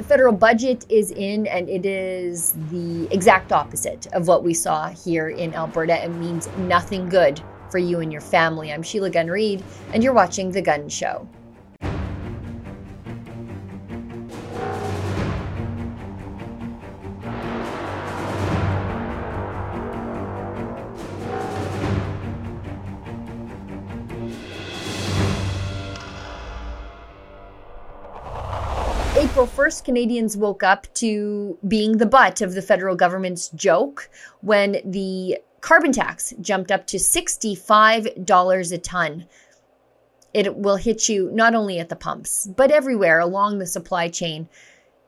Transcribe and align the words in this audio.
The 0.00 0.06
federal 0.06 0.32
budget 0.32 0.86
is 0.88 1.10
in, 1.10 1.46
and 1.46 1.68
it 1.68 1.84
is 1.84 2.54
the 2.70 3.06
exact 3.10 3.52
opposite 3.52 4.06
of 4.14 4.28
what 4.28 4.42
we 4.42 4.54
saw 4.54 4.88
here 4.88 5.28
in 5.28 5.52
Alberta. 5.52 6.02
It 6.02 6.08
means 6.08 6.48
nothing 6.56 7.10
good 7.10 7.38
for 7.70 7.76
you 7.76 8.00
and 8.00 8.10
your 8.10 8.22
family. 8.22 8.72
I'm 8.72 8.82
Sheila 8.82 9.10
Gunn 9.10 9.28
Reid, 9.28 9.62
and 9.92 10.02
you're 10.02 10.14
watching 10.14 10.52
The 10.52 10.62
Gunn 10.62 10.88
Show. 10.88 11.28
Canadians 29.90 30.36
woke 30.36 30.62
up 30.62 30.86
to 30.94 31.58
being 31.66 31.98
the 31.98 32.06
butt 32.06 32.40
of 32.40 32.54
the 32.54 32.62
federal 32.62 32.94
government's 32.94 33.48
joke 33.48 34.08
when 34.40 34.76
the 34.84 35.36
carbon 35.62 35.90
tax 35.90 36.32
jumped 36.40 36.70
up 36.70 36.86
to 36.86 36.96
$65 36.96 38.72
a 38.72 38.78
ton. 38.78 39.26
It 40.32 40.54
will 40.54 40.76
hit 40.76 41.08
you 41.08 41.28
not 41.32 41.56
only 41.56 41.80
at 41.80 41.88
the 41.88 41.96
pumps, 41.96 42.46
but 42.46 42.70
everywhere 42.70 43.18
along 43.18 43.58
the 43.58 43.66
supply 43.66 44.06
chain 44.06 44.48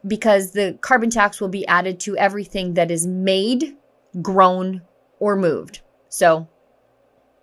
because 0.05 0.51
the 0.51 0.77
carbon 0.81 1.11
tax 1.11 1.41
will 1.41 1.47
be 1.47 1.65
added 1.69 2.01
to 2.01 2.17
everything 2.17 2.75
that 2.75 2.91
is 2.91 3.07
made, 3.07 3.77
grown, 4.21 4.83
or 5.21 5.37
moved. 5.37 5.81
So, 6.09 6.49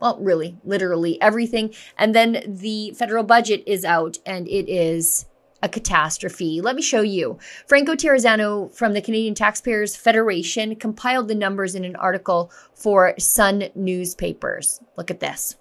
well, 0.02 0.20
really, 0.20 0.58
literally 0.66 1.22
everything. 1.22 1.74
And 1.98 2.14
then 2.14 2.44
the 2.46 2.92
federal 2.98 3.24
budget 3.24 3.64
is 3.66 3.86
out 3.86 4.18
and 4.26 4.46
it 4.50 4.70
is 4.70 5.26
a 5.62 5.70
catastrophe. 5.70 6.62
Let 6.62 6.76
me 6.76 6.82
show 6.82 7.02
you. 7.02 7.38
Franco 7.68 7.94
Terrazzano 7.94 8.74
from 8.74 8.94
the 8.94 9.02
Canadian 9.02 9.36
Taxpayers 9.36 9.96
Federation 9.96 10.76
compiled 10.76 11.28
the 11.28 11.36
numbers 11.36 11.76
in 11.76 11.84
an 11.86 11.96
article 11.96 12.52
for 12.74 13.14
Sun 13.18 13.70
newspapers. 13.76 14.80
Look 14.98 15.12
at 15.12 15.20
this. 15.20 15.56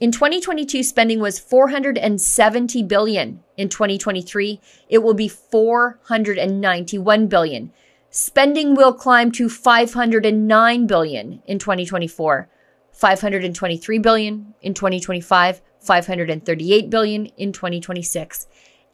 In 0.00 0.12
2022 0.12 0.84
spending 0.84 1.18
was 1.18 1.40
470 1.40 2.84
billion. 2.84 3.42
In 3.56 3.68
2023 3.68 4.60
it 4.88 4.98
will 4.98 5.14
be 5.14 5.28
491 5.28 7.26
billion. 7.26 7.72
Spending 8.10 8.74
will 8.74 8.94
climb 8.94 9.32
to 9.32 9.48
509 9.48 10.86
billion 10.86 11.42
in 11.46 11.58
2024. 11.58 12.48
523 12.98 13.98
billion 13.98 14.54
in 14.60 14.74
2025, 14.74 15.62
538 15.78 16.90
billion 16.90 17.26
in 17.26 17.52
2026 17.52 18.47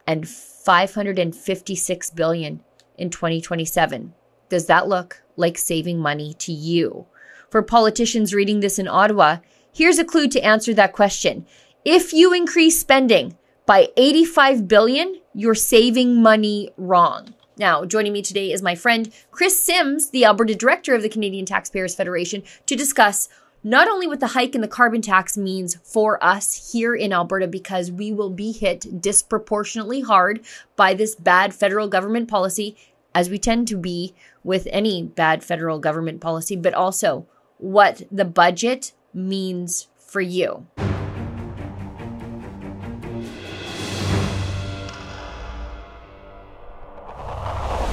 and 0.07 0.29
556 0.29 2.11
billion 2.11 2.61
in 2.97 3.11
2027. 3.11 4.15
Does 4.49 4.67
that 4.67 4.89
look 4.89 5.23
like 5.37 5.59
saving 5.59 5.99
money 5.99 6.35
to 6.35 6.53
you? 6.53 7.07
For 7.51 7.63
politicians 7.63 8.35
reading 8.35 8.61
this 8.61 8.79
in 8.79 8.89
Ottawa, 8.89 9.39
here's 9.73 9.99
a 9.99 10.05
clue 10.05 10.29
to 10.29 10.45
answer 10.45 10.75
that 10.75 10.93
question. 10.93 11.47
If 11.85 12.13
you 12.13 12.33
increase 12.33 12.81
spending 12.81 13.37
by 13.67 13.89
85 13.97 14.69
billion, 14.69 15.21
you're 15.35 15.55
saving 15.55 16.23
money 16.23 16.71
wrong. 16.77 17.35
Now, 17.57 17.85
joining 17.85 18.13
me 18.13 18.23
today 18.23 18.53
is 18.53 18.63
my 18.63 18.75
friend 18.75 19.13
Chris 19.31 19.63
Sims, 19.63 20.11
the 20.11 20.25
Alberta 20.25 20.55
director 20.55 20.95
of 20.95 21.03
the 21.03 21.09
Canadian 21.09 21.47
Taxpayers 21.47 21.95
Federation, 21.95 22.43
to 22.67 22.75
discuss 22.75 23.29
not 23.67 23.89
only 23.89 24.07
what 24.07 24.21
the 24.21 24.27
hike 24.27 24.55
in 24.55 24.61
the 24.61 24.69
carbon 24.69 25.01
tax 25.01 25.39
means 25.39 25.77
for 25.77 26.23
us 26.23 26.71
here 26.71 26.95
in 26.95 27.15
Alberta, 27.15 27.49
because 27.49 27.91
we 27.91 28.13
will 28.13 28.29
be 28.29 28.53
hit 28.53 29.01
disproportionately 29.01 30.03
hard 30.03 30.45
by 30.77 30.93
this 30.93 31.15
bad 31.15 31.55
federal 31.55 31.89
government 31.89 32.29
policy, 32.29 32.77
as 33.15 33.31
we 33.31 33.39
tend 33.39 33.67
to 33.67 33.79
be 33.79 34.15
with 34.43 34.69
any 34.71 35.03
bad 35.03 35.43
federal 35.43 35.79
government 35.79 36.21
policy, 36.21 36.57
but 36.57 36.75
also 36.75 37.27
what 37.57 38.03
the 38.13 38.27
budget 38.27 38.93
means 39.15 39.89
for 39.97 40.21
you. 40.21 40.67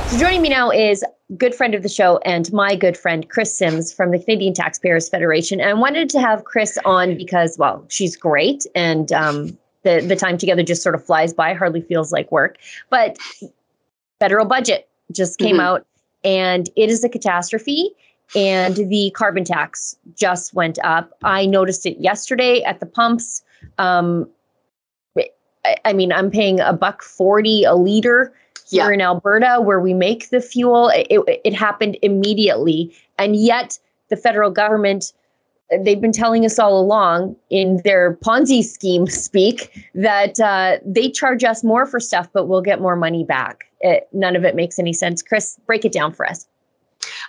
So 0.10 0.18
joining 0.18 0.42
me 0.42 0.50
now 0.50 0.72
is 0.72 1.06
good 1.38 1.56
friend 1.56 1.74
of 1.74 1.84
the 1.84 1.90
show 1.90 2.18
and 2.20 2.52
my 2.52 2.76
good 2.76 2.98
friend 2.98 3.30
Chris 3.30 3.58
Sims 3.58 3.94
from 3.94 4.12
the 4.12 4.20
Canadian 4.20 4.54
Taxpayers 4.54 5.10
Federation. 5.10 5.60
And 5.60 5.70
I 5.70 5.74
wanted 5.74 6.10
to 6.10 6.20
have 6.20 6.44
Chris 6.44 6.78
on 6.86 7.16
because, 7.16 7.58
well, 7.58 7.86
she's 7.88 8.16
great 8.16 8.66
and 8.76 9.12
um, 9.14 9.58
the 9.84 10.02
the 10.02 10.16
time 10.16 10.38
together 10.38 10.64
just 10.64 10.84
sort 10.84 10.96
of 10.96 11.04
flies 11.04 11.34
by, 11.34 11.54
hardly 11.54 11.82
feels 11.82 12.12
like 12.12 12.32
work. 12.32 12.58
But 12.90 13.18
federal 14.20 14.46
budget 14.46 14.88
just 15.12 15.40
came 15.40 15.58
mm-hmm. 15.58 15.62
out, 15.62 15.88
and 16.24 16.70
it 16.76 16.90
is 16.90 17.04
a 17.04 17.10
catastrophe. 17.10 17.92
And 18.34 18.76
the 18.78 19.12
carbon 19.12 19.44
tax 19.44 19.98
just 20.16 20.54
went 20.54 20.80
up. 20.86 21.12
I 21.24 21.46
noticed 21.46 21.86
it 21.86 22.00
yesterday 22.00 22.64
at 22.64 22.80
the 22.80 22.86
pumps. 22.86 23.44
Um, 23.78 24.30
I, 25.66 25.76
I 25.84 25.94
mean, 25.94 26.14
I'm 26.14 26.32
paying 26.32 26.60
a 26.60 26.74
buck 26.74 27.04
forty 27.04 27.64
a 27.64 27.76
liter 27.76 28.34
here 28.72 28.88
yeah. 28.88 28.94
in 28.94 29.02
Alberta 29.02 29.60
where 29.62 29.80
we 29.80 29.94
make 29.94 30.30
the 30.30 30.42
fuel. 30.42 30.90
It, 30.90 31.08
it 31.44 31.54
happened 31.54 31.98
immediately. 32.02 32.96
And 33.18 33.36
yet 33.36 33.78
the 34.10 34.16
federal 34.16 34.50
government, 34.50 35.14
they've 35.84 36.02
been 36.02 36.12
telling 36.12 36.46
us 36.46 36.58
all 36.58 36.80
along 36.80 37.36
in 37.50 37.82
their 37.84 38.16
Ponzi 38.16 38.64
scheme 38.64 39.08
speak 39.08 39.90
that 39.94 40.40
uh, 40.40 40.78
they 40.86 41.10
charge 41.10 41.44
us 41.44 41.64
more 41.64 41.86
for 41.86 42.00
stuff, 42.00 42.30
but 42.34 42.48
we'll 42.48 42.62
get 42.62 42.82
more 42.82 42.96
money 42.96 43.24
back. 43.24 43.66
It, 43.82 44.08
none 44.14 44.36
of 44.36 44.46
it 44.46 44.56
makes 44.56 44.80
any 44.80 44.94
sense. 44.94 45.22
Chris, 45.22 45.58
break 45.66 45.86
it 45.86 45.92
down 45.92 46.14
for 46.14 46.28
us. 46.28 46.48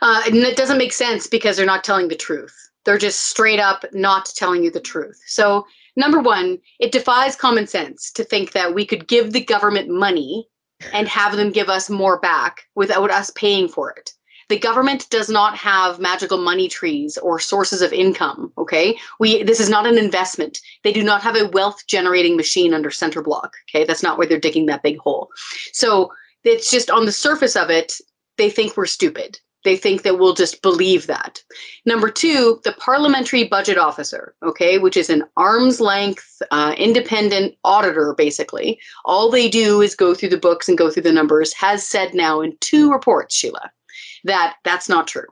Uh, 0.00 0.22
and 0.26 0.36
it 0.36 0.56
doesn't 0.56 0.78
make 0.78 0.92
sense 0.92 1.26
because 1.26 1.56
they're 1.56 1.66
not 1.66 1.84
telling 1.84 2.09
the 2.09 2.16
truth. 2.16 2.54
They're 2.84 2.98
just 2.98 3.28
straight 3.28 3.60
up 3.60 3.84
not 3.92 4.26
telling 4.34 4.64
you 4.64 4.70
the 4.70 4.80
truth. 4.80 5.20
So, 5.26 5.66
number 5.97 6.19
one, 6.19 6.59
it 6.80 6.92
defies 6.92 7.36
common 7.36 7.66
sense 7.66 8.10
to 8.12 8.24
think 8.24 8.53
that 8.53 8.74
we 8.74 8.84
could 8.84 9.06
give 9.06 9.32
the 9.32 9.44
government 9.44 9.88
money 9.88 10.48
and 10.93 11.09
have 11.09 11.37
them 11.37 11.50
give 11.50 11.69
us 11.69 11.91
more 11.91 12.19
back 12.20 12.62
without 12.75 13.10
us 13.10 13.31
paying 13.31 13.69
for 13.69 13.91
it. 13.91 14.12
The 14.48 14.59
government 14.59 15.09
does 15.09 15.31
not 15.31 15.56
have 15.56 15.98
magical 15.98 16.37
money 16.37 16.69
trees 16.69 17.16
or 17.19 17.38
sources 17.38 17.81
of 17.81 17.93
income, 17.93 18.53
okay? 18.59 18.98
We 19.19 19.42
this 19.42 19.60
is 19.60 19.71
not 19.71 19.87
an 19.87 19.97
investment. 19.97 20.59
They 20.84 20.92
do 20.92 21.03
not 21.03 21.22
have 21.22 21.37
a 21.37 21.48
wealth 21.48 21.87
generating 21.87 22.37
machine 22.37 22.75
under 22.75 22.91
center 22.91 23.22
block, 23.22 23.54
okay? 23.71 23.84
That's 23.84 24.03
not 24.03 24.19
where 24.19 24.26
they're 24.26 24.38
digging 24.38 24.66
that 24.66 24.82
big 24.82 24.98
hole. 24.98 25.31
So, 25.72 26.12
it's 26.44 26.71
just 26.71 26.91
on 26.91 27.06
the 27.06 27.12
surface 27.12 27.56
of 27.56 27.71
it, 27.71 27.94
they 28.37 28.50
think 28.50 28.76
we're 28.76 28.87
stupid. 28.87 29.38
They 29.65 29.77
think 29.77 30.03
that 30.03 30.19
we'll 30.19 30.34
just 30.34 30.62
believe 30.62 31.06
that. 31.06 31.43
Number 31.87 32.11
two, 32.11 32.61
the 32.65 32.73
parliamentary 32.73 33.45
budget 33.45 33.78
officer, 33.78 34.34
okay, 34.43 34.78
which 34.78 34.97
is 34.97 35.11
an 35.11 35.25
arm's 35.37 35.81
length 35.81 36.43
uh, 36.50 36.75
independent 36.77 37.55
auditor, 37.65 38.15
basically. 38.17 38.81
All 39.05 39.31
they 39.31 39.49
do 39.49 39.81
is 39.81 39.95
go 39.95 40.15
through 40.15 40.31
the 40.31 40.37
books 40.37 40.69
and 40.69 40.78
go 40.78 40.91
through 40.91 41.05
the 41.05 41.12
numbers, 41.12 41.53
has 41.53 41.87
said 41.87 42.15
now 42.15 42.41
in 42.41 42.56
two 42.61 42.91
reports, 42.91 43.34
Sheila, 43.34 43.71
that 44.25 44.56
that's 44.65 44.89
not 44.89 45.06
true 45.06 45.27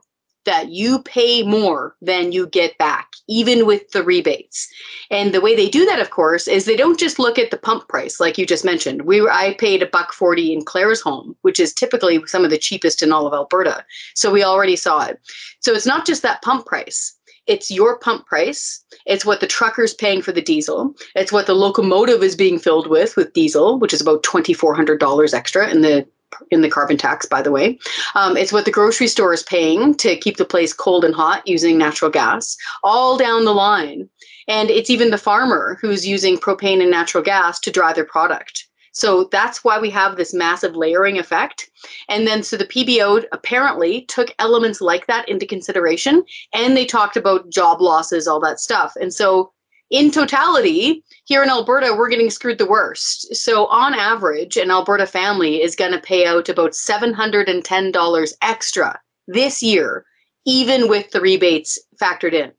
that 0.45 0.69
you 0.69 1.01
pay 1.03 1.43
more 1.43 1.95
than 2.01 2.31
you 2.31 2.47
get 2.47 2.77
back, 2.77 3.11
even 3.27 3.65
with 3.65 3.91
the 3.91 4.03
rebates. 4.03 4.67
And 5.11 5.33
the 5.33 5.41
way 5.41 5.55
they 5.55 5.69
do 5.69 5.85
that, 5.85 5.99
of 5.99 6.09
course, 6.09 6.47
is 6.47 6.65
they 6.65 6.75
don't 6.75 6.99
just 6.99 7.19
look 7.19 7.37
at 7.37 7.51
the 7.51 7.57
pump 7.57 7.87
price, 7.87 8.19
like 8.19 8.37
you 8.37 8.45
just 8.45 8.65
mentioned. 8.65 9.03
We 9.03 9.21
were, 9.21 9.31
I 9.31 9.53
paid 9.53 9.83
a 9.83 9.85
buck 9.87 10.13
forty 10.13 10.51
in 10.51 10.65
Claresholm, 10.65 11.35
which 11.41 11.59
is 11.59 11.73
typically 11.73 12.25
some 12.25 12.43
of 12.43 12.49
the 12.49 12.57
cheapest 12.57 13.03
in 13.03 13.11
all 13.11 13.27
of 13.27 13.33
Alberta. 13.33 13.85
So 14.15 14.31
we 14.31 14.43
already 14.43 14.75
saw 14.75 15.05
it. 15.05 15.19
So 15.59 15.73
it's 15.73 15.85
not 15.85 16.05
just 16.05 16.23
that 16.23 16.41
pump 16.41 16.65
price. 16.65 17.15
It's 17.47 17.71
your 17.71 17.97
pump 17.97 18.27
price. 18.27 18.83
It's 19.05 19.25
what 19.25 19.41
the 19.41 19.47
trucker's 19.47 19.93
paying 19.93 20.21
for 20.21 20.31
the 20.31 20.43
diesel. 20.43 20.93
It's 21.15 21.31
what 21.31 21.47
the 21.47 21.55
locomotive 21.55 22.23
is 22.23 22.35
being 22.35 22.59
filled 22.59 22.87
with 22.87 23.15
with 23.15 23.33
diesel, 23.33 23.79
which 23.79 23.93
is 23.93 24.01
about 24.01 24.23
twenty 24.23 24.53
four 24.53 24.75
hundred 24.75 24.99
dollars 24.99 25.33
extra, 25.33 25.67
and 25.67 25.83
the 25.83 26.07
in 26.49 26.61
the 26.61 26.69
carbon 26.69 26.97
tax, 26.97 27.25
by 27.25 27.41
the 27.41 27.51
way. 27.51 27.79
Um, 28.15 28.37
it's 28.37 28.53
what 28.53 28.65
the 28.65 28.71
grocery 28.71 29.07
store 29.07 29.33
is 29.33 29.43
paying 29.43 29.95
to 29.95 30.17
keep 30.17 30.37
the 30.37 30.45
place 30.45 30.73
cold 30.73 31.05
and 31.05 31.15
hot 31.15 31.47
using 31.47 31.77
natural 31.77 32.11
gas, 32.11 32.57
all 32.83 33.17
down 33.17 33.45
the 33.45 33.53
line. 33.53 34.09
And 34.47 34.69
it's 34.69 34.89
even 34.89 35.11
the 35.11 35.17
farmer 35.17 35.77
who's 35.81 36.07
using 36.07 36.37
propane 36.37 36.81
and 36.81 36.91
natural 36.91 37.23
gas 37.23 37.59
to 37.61 37.71
dry 37.71 37.93
their 37.93 38.05
product. 38.05 38.67
So 38.93 39.29
that's 39.31 39.63
why 39.63 39.79
we 39.79 39.89
have 39.91 40.17
this 40.17 40.33
massive 40.33 40.75
layering 40.75 41.17
effect. 41.17 41.69
And 42.09 42.27
then, 42.27 42.43
so 42.43 42.57
the 42.57 42.65
PBO 42.65 43.23
apparently 43.31 44.01
took 44.03 44.35
elements 44.37 44.81
like 44.81 45.07
that 45.07 45.27
into 45.29 45.45
consideration 45.45 46.23
and 46.53 46.75
they 46.75 46.85
talked 46.85 47.15
about 47.15 47.49
job 47.49 47.79
losses, 47.79 48.27
all 48.27 48.41
that 48.41 48.59
stuff. 48.59 48.93
And 48.99 49.13
so 49.13 49.53
in 49.91 50.09
totality, 50.11 51.03
here 51.25 51.43
in 51.43 51.49
Alberta, 51.49 51.93
we're 51.95 52.09
getting 52.09 52.29
screwed 52.31 52.57
the 52.57 52.65
worst. 52.65 53.35
So, 53.35 53.67
on 53.67 53.93
average, 53.93 54.57
an 54.57 54.71
Alberta 54.71 55.05
family 55.05 55.61
is 55.61 55.75
going 55.75 55.91
to 55.91 55.99
pay 55.99 56.25
out 56.25 56.49
about 56.49 56.71
$710 56.71 58.33
extra 58.41 58.99
this 59.27 59.61
year, 59.61 60.05
even 60.45 60.87
with 60.89 61.11
the 61.11 61.21
rebates 61.21 61.77
factored 62.01 62.33
in. 62.33 62.51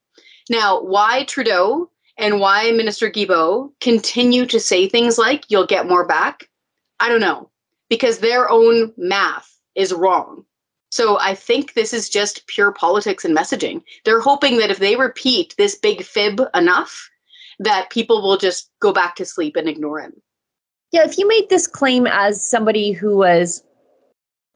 Now, 0.50 0.80
why 0.82 1.24
Trudeau 1.24 1.90
and 2.18 2.38
why 2.38 2.70
Minister 2.70 3.10
Guilbeault 3.10 3.72
continue 3.80 4.46
to 4.46 4.60
say 4.60 4.86
things 4.88 5.18
like 5.18 5.44
you'll 5.48 5.66
get 5.66 5.88
more 5.88 6.06
back? 6.06 6.48
I 7.00 7.08
don't 7.08 7.20
know. 7.20 7.50
because 7.92 8.20
their 8.20 8.48
own 8.48 8.90
math 8.96 9.54
is 9.74 9.92
wrong. 9.92 10.46
So 10.90 11.18
I 11.18 11.34
think 11.34 11.74
this 11.74 11.92
is 11.92 12.08
just 12.08 12.46
pure 12.46 12.72
politics 12.72 13.22
and 13.22 13.36
messaging. 13.36 13.82
They're 14.06 14.20
hoping 14.20 14.56
that 14.56 14.70
if 14.70 14.78
they 14.78 14.96
repeat 14.96 15.54
this 15.58 15.74
big 15.76 16.02
fib 16.02 16.40
enough, 16.54 17.10
that 17.64 17.90
people 17.90 18.22
will 18.22 18.36
just 18.36 18.70
go 18.80 18.92
back 18.92 19.16
to 19.16 19.24
sleep 19.24 19.56
and 19.56 19.68
ignore 19.68 20.00
it. 20.00 20.12
Yeah, 20.92 21.04
if 21.04 21.18
you 21.18 21.26
made 21.26 21.48
this 21.48 21.66
claim 21.66 22.06
as 22.06 22.46
somebody 22.46 22.92
who 22.92 23.16
was 23.16 23.62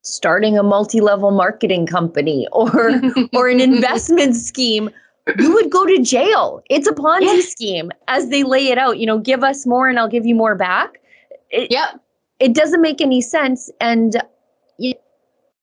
starting 0.03 0.56
a 0.56 0.62
multi-level 0.62 1.31
marketing 1.31 1.87
company 1.87 2.47
or 2.53 3.00
or 3.32 3.49
an 3.49 3.61
investment 3.61 4.37
scheme, 4.37 4.91
you 5.38 5.53
would 5.53 5.70
go 5.70 5.85
to 5.87 5.99
jail. 6.03 6.62
It's 6.70 6.87
a 6.87 6.93
Ponzi 6.93 7.37
yeah. 7.37 7.41
scheme 7.41 7.91
as 8.08 8.29
they 8.29 8.43
lay 8.43 8.69
it 8.69 8.79
out. 8.79 8.99
You 8.99 9.06
know, 9.06 9.19
give 9.19 9.43
us 9.43 9.67
more 9.67 9.88
and 9.88 9.99
I'll 9.99 10.09
give 10.09 10.26
you 10.26 10.35
more 10.35 10.55
back. 10.55 11.00
It, 11.50 11.70
yep. 11.70 12.00
It 12.38 12.55
doesn't 12.55 12.82
make 12.82 13.00
any 13.00 13.23
sense. 13.23 13.70
And 13.81 14.23
you, 14.79 14.93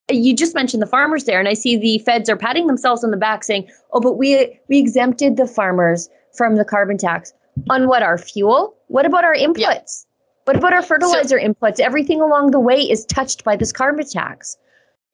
you 0.09 0.35
just 0.35 0.55
mentioned 0.55 0.81
the 0.81 0.87
farmers 0.87 1.25
there, 1.25 1.39
and 1.39 1.47
I 1.47 1.53
see 1.53 1.77
the 1.77 1.99
feds 1.99 2.29
are 2.29 2.35
patting 2.35 2.65
themselves 2.65 3.03
on 3.03 3.11
the 3.11 3.17
back 3.17 3.43
saying, 3.43 3.69
"Oh, 3.91 4.01
but 4.01 4.13
we 4.13 4.59
we 4.69 4.79
exempted 4.79 5.37
the 5.37 5.47
farmers 5.47 6.09
from 6.33 6.55
the 6.55 6.65
carbon 6.65 6.97
tax 6.97 7.33
on 7.69 7.87
what 7.87 8.03
our 8.03 8.17
fuel. 8.17 8.75
What 8.87 9.05
about 9.05 9.23
our 9.23 9.35
inputs? 9.35 9.57
Yep. 9.59 9.87
What 10.45 10.55
about 10.57 10.73
our 10.73 10.81
fertilizer 10.81 11.39
so, 11.39 11.47
inputs? 11.47 11.79
Everything 11.79 12.21
along 12.21 12.51
the 12.51 12.59
way 12.59 12.79
is 12.79 13.05
touched 13.05 13.43
by 13.43 13.55
this 13.55 13.71
carbon 13.71 14.05
tax." 14.07 14.57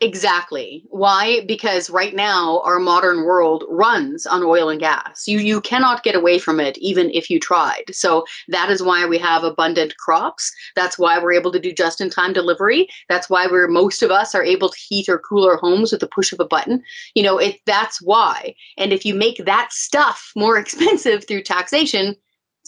Exactly. 0.01 0.85
Why? 0.87 1.41
Because 1.45 1.89
right 1.89 2.15
now 2.15 2.61
our 2.63 2.79
modern 2.79 3.23
world 3.25 3.65
runs 3.67 4.25
on 4.25 4.43
oil 4.43 4.69
and 4.69 4.79
gas. 4.79 5.27
You 5.27 5.39
you 5.39 5.59
cannot 5.59 6.03
get 6.03 6.15
away 6.15 6.39
from 6.39 6.61
it 6.61 6.77
even 6.77 7.09
if 7.11 7.29
you 7.29 7.37
tried. 7.37 7.83
So 7.91 8.23
that 8.47 8.69
is 8.69 8.81
why 8.81 9.05
we 9.05 9.17
have 9.17 9.43
abundant 9.43 9.97
crops. 9.97 10.53
That's 10.73 10.97
why 10.97 11.19
we're 11.19 11.33
able 11.33 11.51
to 11.51 11.59
do 11.59 11.73
just 11.73 11.99
in 11.99 12.09
time 12.09 12.31
delivery. 12.31 12.87
That's 13.09 13.29
why 13.29 13.47
we're 13.47 13.67
most 13.67 14.01
of 14.01 14.09
us 14.09 14.33
are 14.33 14.43
able 14.43 14.69
to 14.69 14.77
heat 14.79 15.09
or 15.09 15.19
cool 15.19 15.45
our 15.45 15.57
homes 15.57 15.91
with 15.91 15.99
the 15.99 16.07
push 16.07 16.31
of 16.31 16.39
a 16.39 16.45
button. 16.47 16.81
You 17.13 17.23
know, 17.23 17.37
it 17.37 17.59
that's 17.65 18.01
why. 18.01 18.55
And 18.77 18.93
if 18.93 19.03
you 19.05 19.13
make 19.13 19.43
that 19.45 19.73
stuff 19.73 20.31
more 20.33 20.57
expensive 20.63 21.27
through 21.27 21.43
taxation, 21.43 22.15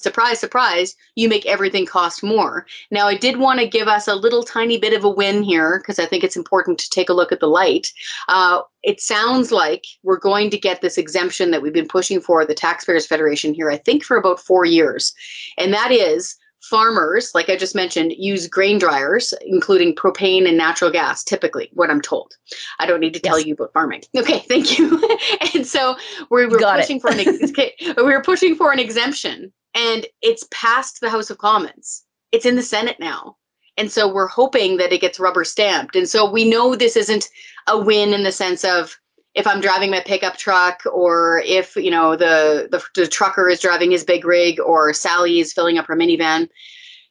surprise, 0.01 0.39
surprise, 0.39 0.95
you 1.15 1.29
make 1.29 1.45
everything 1.45 1.85
cost 1.85 2.23
more. 2.23 2.65
Now, 2.89 3.07
I 3.07 3.15
did 3.15 3.37
want 3.37 3.59
to 3.59 3.67
give 3.67 3.87
us 3.87 4.07
a 4.07 4.15
little 4.15 4.43
tiny 4.43 4.77
bit 4.77 4.93
of 4.93 5.03
a 5.03 5.09
win 5.09 5.43
here 5.43 5.79
because 5.79 5.99
I 5.99 6.05
think 6.05 6.23
it's 6.23 6.35
important 6.35 6.79
to 6.79 6.89
take 6.89 7.09
a 7.09 7.13
look 7.13 7.31
at 7.31 7.39
the 7.39 7.47
light. 7.47 7.91
Uh, 8.27 8.61
it 8.83 9.01
sounds 9.01 9.51
like 9.51 9.85
we're 10.03 10.19
going 10.19 10.49
to 10.49 10.57
get 10.57 10.81
this 10.81 10.97
exemption 10.97 11.51
that 11.51 11.61
we've 11.61 11.73
been 11.73 11.87
pushing 11.87 12.19
for 12.19 12.45
the 12.45 12.55
Taxpayers 12.55 13.05
Federation 13.05 13.53
here, 13.53 13.69
I 13.69 13.77
think, 13.77 14.03
for 14.03 14.17
about 14.17 14.39
four 14.39 14.65
years. 14.65 15.13
And 15.57 15.73
that 15.73 15.91
is 15.91 16.37
farmers, 16.61 17.31
like 17.33 17.49
I 17.49 17.57
just 17.57 17.75
mentioned, 17.75 18.13
use 18.17 18.47
grain 18.47 18.77
dryers, 18.77 19.33
including 19.45 19.95
propane 19.95 20.47
and 20.47 20.57
natural 20.57 20.91
gas, 20.91 21.23
typically, 21.23 21.69
what 21.73 21.89
I'm 21.89 22.01
told. 22.01 22.35
I 22.79 22.85
don't 22.85 22.99
need 22.99 23.13
to 23.15 23.19
tell 23.19 23.37
yes. 23.37 23.47
you 23.47 23.53
about 23.55 23.73
farming. 23.73 24.03
Okay, 24.15 24.39
thank 24.47 24.77
you. 24.77 25.01
and 25.53 25.65
so 25.65 25.95
we 26.29 26.45
were 26.45 26.59
pushing 26.59 26.97
it. 26.97 27.01
for 27.01 27.09
an 27.09 27.95
we 27.97 28.03
were 28.03 28.21
pushing 28.21 28.55
for 28.55 28.71
an 28.71 28.79
exemption 28.79 29.51
and 29.75 30.05
it's 30.21 30.47
passed 30.51 31.01
the 31.01 31.09
House 31.09 31.29
of 31.29 31.37
Commons. 31.37 32.03
It's 32.31 32.45
in 32.45 32.55
the 32.55 32.63
Senate 32.63 32.99
now. 32.99 33.37
And 33.77 33.91
so 33.91 34.11
we're 34.11 34.27
hoping 34.27 34.77
that 34.77 34.91
it 34.91 35.01
gets 35.01 35.19
rubber 35.19 35.43
stamped. 35.43 35.95
And 35.95 36.07
so 36.07 36.29
we 36.29 36.49
know 36.49 36.75
this 36.75 36.97
isn't 36.97 37.29
a 37.67 37.77
win 37.77 38.13
in 38.13 38.23
the 38.23 38.31
sense 38.31 38.63
of 38.63 38.97
if 39.33 39.47
I'm 39.47 39.61
driving 39.61 39.91
my 39.91 40.01
pickup 40.01 40.37
truck 40.37 40.83
or 40.91 41.41
if, 41.45 41.75
you 41.77 41.89
know, 41.89 42.15
the, 42.15 42.67
the, 42.69 42.83
the 42.95 43.07
trucker 43.07 43.47
is 43.47 43.61
driving 43.61 43.91
his 43.91 44.03
big 44.03 44.25
rig 44.25 44.59
or 44.59 44.93
Sally 44.93 45.39
is 45.39 45.53
filling 45.53 45.77
up 45.77 45.87
her 45.87 45.95
minivan, 45.95 46.49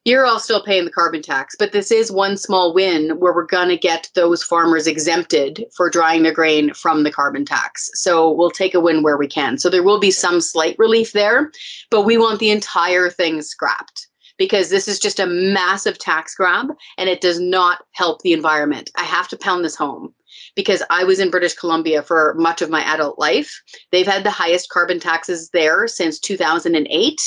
you're 0.04 0.24
all 0.24 0.40
still 0.40 0.62
paying 0.62 0.84
the 0.84 0.90
carbon 0.90 1.22
tax. 1.22 1.54
But 1.58 1.72
this 1.72 1.90
is 1.90 2.10
one 2.10 2.36
small 2.36 2.72
win 2.72 3.18
where 3.18 3.34
we're 3.34 3.46
going 3.46 3.68
to 3.68 3.76
get 3.76 4.08
those 4.14 4.42
farmers 4.42 4.86
exempted 4.86 5.64
for 5.76 5.90
drying 5.90 6.22
their 6.22 6.32
grain 6.32 6.72
from 6.74 7.02
the 7.02 7.12
carbon 7.12 7.44
tax. 7.44 7.90
So 7.94 8.30
we'll 8.30 8.50
take 8.50 8.74
a 8.74 8.80
win 8.80 9.02
where 9.02 9.18
we 9.18 9.28
can. 9.28 9.58
So 9.58 9.68
there 9.68 9.82
will 9.82 10.00
be 10.00 10.10
some 10.10 10.40
slight 10.40 10.76
relief 10.78 11.12
there, 11.12 11.50
but 11.90 12.02
we 12.02 12.16
want 12.16 12.40
the 12.40 12.50
entire 12.50 13.10
thing 13.10 13.42
scrapped 13.42 14.08
because 14.38 14.70
this 14.70 14.88
is 14.88 14.98
just 14.98 15.20
a 15.20 15.26
massive 15.26 15.98
tax 15.98 16.34
grab 16.34 16.68
and 16.96 17.10
it 17.10 17.20
does 17.20 17.38
not 17.38 17.82
help 17.92 18.22
the 18.22 18.32
environment. 18.32 18.90
I 18.96 19.04
have 19.04 19.28
to 19.28 19.36
pound 19.36 19.64
this 19.64 19.76
home 19.76 20.14
because 20.56 20.82
I 20.88 21.04
was 21.04 21.20
in 21.20 21.30
British 21.30 21.54
Columbia 21.54 22.02
for 22.02 22.34
much 22.38 22.62
of 22.62 22.70
my 22.70 22.82
adult 22.82 23.18
life. 23.18 23.62
They've 23.92 24.06
had 24.06 24.24
the 24.24 24.30
highest 24.30 24.70
carbon 24.70 24.98
taxes 24.98 25.50
there 25.52 25.86
since 25.86 26.18
2008 26.18 27.20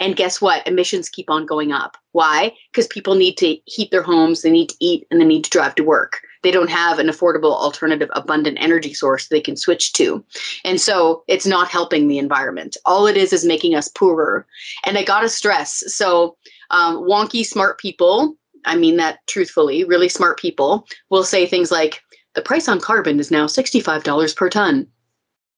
and 0.00 0.16
guess 0.16 0.40
what? 0.40 0.66
Emissions 0.66 1.08
keep 1.08 1.28
on 1.30 1.46
going 1.46 1.72
up. 1.72 1.96
Why? 2.12 2.52
Because 2.72 2.86
people 2.86 3.14
need 3.14 3.36
to 3.38 3.56
heat 3.66 3.90
their 3.90 4.02
homes, 4.02 4.42
they 4.42 4.50
need 4.50 4.68
to 4.70 4.76
eat, 4.80 5.06
and 5.10 5.20
they 5.20 5.24
need 5.24 5.44
to 5.44 5.50
drive 5.50 5.74
to 5.76 5.84
work. 5.84 6.20
They 6.42 6.50
don't 6.50 6.70
have 6.70 6.98
an 6.98 7.08
affordable 7.08 7.52
alternative, 7.52 8.08
abundant 8.12 8.58
energy 8.60 8.94
source 8.94 9.26
they 9.26 9.40
can 9.40 9.56
switch 9.56 9.92
to. 9.94 10.24
And 10.64 10.80
so 10.80 11.24
it's 11.26 11.46
not 11.46 11.68
helping 11.68 12.06
the 12.06 12.18
environment. 12.18 12.76
All 12.86 13.06
it 13.06 13.16
is 13.16 13.32
is 13.32 13.44
making 13.44 13.74
us 13.74 13.88
poorer. 13.88 14.46
And 14.86 14.96
I 14.96 15.02
got 15.02 15.22
to 15.22 15.28
stress 15.28 15.82
so, 15.92 16.36
um, 16.70 16.98
wonky, 16.98 17.44
smart 17.44 17.78
people, 17.78 18.36
I 18.64 18.76
mean 18.76 18.96
that 18.96 19.26
truthfully, 19.26 19.84
really 19.84 20.08
smart 20.08 20.38
people 20.38 20.86
will 21.10 21.24
say 21.24 21.46
things 21.46 21.70
like, 21.70 22.02
the 22.34 22.42
price 22.42 22.68
on 22.68 22.78
carbon 22.78 23.18
is 23.18 23.32
now 23.32 23.46
$65 23.46 24.36
per 24.36 24.48
ton 24.48 24.86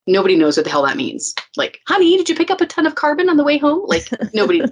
nobody 0.07 0.37
knows 0.37 0.57
what 0.57 0.65
the 0.65 0.71
hell 0.71 0.85
that 0.85 0.97
means. 0.97 1.35
Like, 1.57 1.81
honey, 1.87 2.17
did 2.17 2.29
you 2.29 2.35
pick 2.35 2.51
up 2.51 2.61
a 2.61 2.67
ton 2.67 2.87
of 2.87 2.95
carbon 2.95 3.29
on 3.29 3.37
the 3.37 3.45
way 3.45 3.59
home? 3.59 3.83
Like, 3.87 4.09
nobody, 4.35 4.63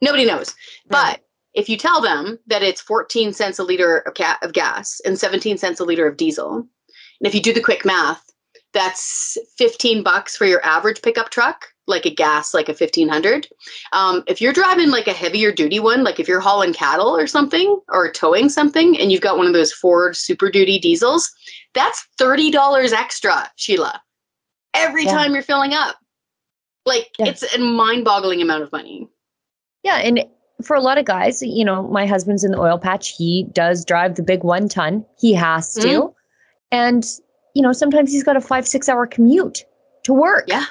nobody 0.00 0.24
knows. 0.24 0.54
But 0.88 1.20
if 1.54 1.68
you 1.68 1.76
tell 1.76 2.00
them 2.00 2.38
that 2.46 2.62
it's 2.62 2.80
14 2.80 3.32
cents 3.32 3.58
a 3.58 3.64
liter 3.64 3.98
of, 3.98 4.14
ca- 4.14 4.38
of 4.42 4.52
gas 4.52 5.00
and 5.04 5.18
17 5.18 5.56
cents 5.58 5.80
a 5.80 5.84
liter 5.84 6.06
of 6.06 6.16
diesel, 6.16 6.56
and 6.56 7.26
if 7.26 7.34
you 7.34 7.40
do 7.40 7.52
the 7.52 7.60
quick 7.60 7.84
math, 7.84 8.22
that's 8.72 9.38
15 9.56 10.02
bucks 10.02 10.36
for 10.36 10.46
your 10.46 10.64
average 10.64 11.00
pickup 11.00 11.30
truck, 11.30 11.68
like 11.86 12.06
a 12.06 12.14
gas, 12.14 12.52
like 12.52 12.68
a 12.68 12.72
1500. 12.72 13.46
Um, 13.92 14.24
if 14.26 14.40
you're 14.40 14.52
driving 14.52 14.90
like 14.90 15.06
a 15.06 15.12
heavier 15.12 15.52
duty 15.52 15.78
one, 15.78 16.02
like 16.02 16.18
if 16.18 16.26
you're 16.26 16.40
hauling 16.40 16.72
cattle 16.72 17.16
or 17.16 17.28
something 17.28 17.80
or 17.88 18.10
towing 18.10 18.48
something, 18.48 18.98
and 18.98 19.12
you've 19.12 19.20
got 19.20 19.38
one 19.38 19.46
of 19.46 19.52
those 19.52 19.72
Ford 19.72 20.16
Super 20.16 20.50
Duty 20.50 20.80
diesels, 20.80 21.30
that's 21.72 22.04
$30 22.18 22.92
extra, 22.92 23.48
Sheila 23.54 24.02
every 24.74 25.04
yeah. 25.04 25.12
time 25.12 25.34
you're 25.34 25.42
filling 25.42 25.72
up. 25.72 25.96
Like 26.86 27.10
yeah. 27.18 27.26
it's 27.26 27.42
a 27.54 27.58
mind-boggling 27.58 28.42
amount 28.42 28.62
of 28.62 28.72
money. 28.72 29.08
Yeah, 29.82 29.96
and 29.96 30.24
for 30.62 30.76
a 30.76 30.80
lot 30.80 30.98
of 30.98 31.04
guys, 31.04 31.42
you 31.42 31.64
know, 31.64 31.82
my 31.88 32.06
husband's 32.06 32.44
in 32.44 32.52
the 32.52 32.60
oil 32.60 32.78
patch. 32.78 33.14
He 33.16 33.46
does 33.52 33.84
drive 33.84 34.16
the 34.16 34.22
big 34.22 34.44
one 34.44 34.68
ton. 34.68 35.04
He 35.18 35.32
has 35.34 35.74
to. 35.74 35.86
Mm-hmm. 35.86 36.08
And, 36.72 37.04
you 37.54 37.62
know, 37.62 37.72
sometimes 37.72 38.12
he's 38.12 38.24
got 38.24 38.36
a 38.36 38.40
five, 38.40 38.66
six 38.66 38.88
hour 38.88 39.06
commute 39.06 39.64
to 40.04 40.12
work. 40.12 40.44
Yeah. 40.48 40.64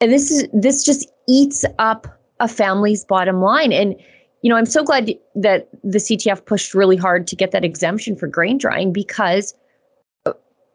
And 0.00 0.12
this 0.12 0.30
is 0.30 0.48
this 0.52 0.84
just 0.84 1.10
eats 1.28 1.64
up 1.78 2.06
a 2.40 2.48
family's 2.48 3.04
bottom 3.04 3.40
line. 3.40 3.72
And, 3.72 3.94
you 4.42 4.50
know, 4.50 4.56
I'm 4.56 4.66
so 4.66 4.82
glad 4.82 5.10
that 5.36 5.68
the 5.84 5.98
CTF 5.98 6.44
pushed 6.44 6.74
really 6.74 6.96
hard 6.96 7.26
to 7.28 7.36
get 7.36 7.52
that 7.52 7.64
exemption 7.64 8.16
for 8.16 8.26
grain 8.26 8.58
drying 8.58 8.92
because 8.92 9.54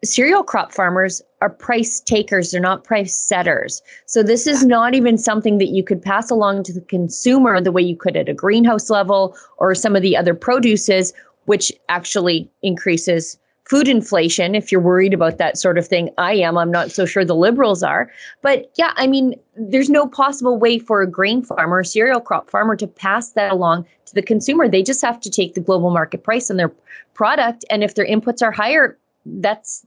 cereal 0.03 0.43
crop 0.43 0.71
farmers 0.71 1.21
are 1.41 1.49
price 1.49 1.99
takers. 1.99 2.51
They're 2.51 2.61
not 2.61 2.83
price 2.83 3.15
setters. 3.15 3.81
So 4.05 4.23
this 4.23 4.47
is 4.47 4.65
not 4.65 4.95
even 4.95 5.17
something 5.17 5.57
that 5.57 5.69
you 5.69 5.83
could 5.83 6.01
pass 6.01 6.29
along 6.29 6.63
to 6.63 6.73
the 6.73 6.81
consumer 6.81 7.59
the 7.61 7.71
way 7.71 7.81
you 7.81 7.95
could 7.95 8.15
at 8.15 8.29
a 8.29 8.33
greenhouse 8.33 8.89
level 8.89 9.35
or 9.57 9.73
some 9.75 9.95
of 9.95 10.01
the 10.01 10.15
other 10.15 10.33
produces 10.33 11.13
which 11.45 11.71
actually 11.87 12.49
increases 12.61 13.39
food 13.65 13.87
inflation. 13.87 14.55
If 14.55 14.71
you're 14.71 14.81
worried 14.81 15.13
about 15.13 15.37
that 15.37 15.57
sort 15.57 15.77
of 15.77 15.87
thing 15.87 16.09
i 16.17 16.33
am. 16.33 16.57
I'm 16.57 16.71
not 16.71 16.91
so 16.91 17.05
sure 17.05 17.25
the 17.25 17.35
liberals 17.35 17.83
are. 17.83 18.11
But 18.41 18.71
yeah 18.75 18.93
i 18.95 19.07
mean 19.07 19.35
there's 19.55 19.89
no 19.89 20.07
possible 20.07 20.57
way 20.57 20.77
for 20.79 21.01
a 21.01 21.09
grain 21.09 21.41
farmer 21.41 21.79
a 21.79 21.85
cereal 21.85 22.21
crop 22.21 22.49
farmer 22.49 22.75
to 22.75 22.87
pass 22.87 23.31
that 23.31 23.51
along 23.51 23.85
to 24.05 24.13
the 24.13 24.21
consumer. 24.21 24.67
They 24.69 24.83
just 24.83 25.01
have 25.01 25.19
to 25.21 25.29
take 25.29 25.53
the 25.53 25.61
global 25.61 25.89
market 25.89 26.23
price 26.23 26.51
on 26.51 26.57
their 26.57 26.71
product. 27.13 27.65
And 27.69 27.83
if 27.83 27.95
their 27.95 28.05
inputs 28.05 28.41
are 28.41 28.51
higher 28.51 28.97
that's 29.27 29.85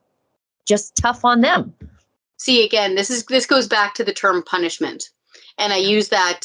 just 0.71 0.97
tough 0.97 1.25
on 1.25 1.41
them. 1.41 1.75
See 2.39 2.65
again, 2.65 2.95
this 2.95 3.11
is 3.11 3.27
this 3.27 3.45
goes 3.45 3.69
back 3.69 3.95
to 3.95 4.05
the 4.05 4.15
term 4.15 4.43
punishment. 4.43 5.11
And 5.59 5.73
I 5.73 5.77
use 5.77 6.09
that 6.09 6.43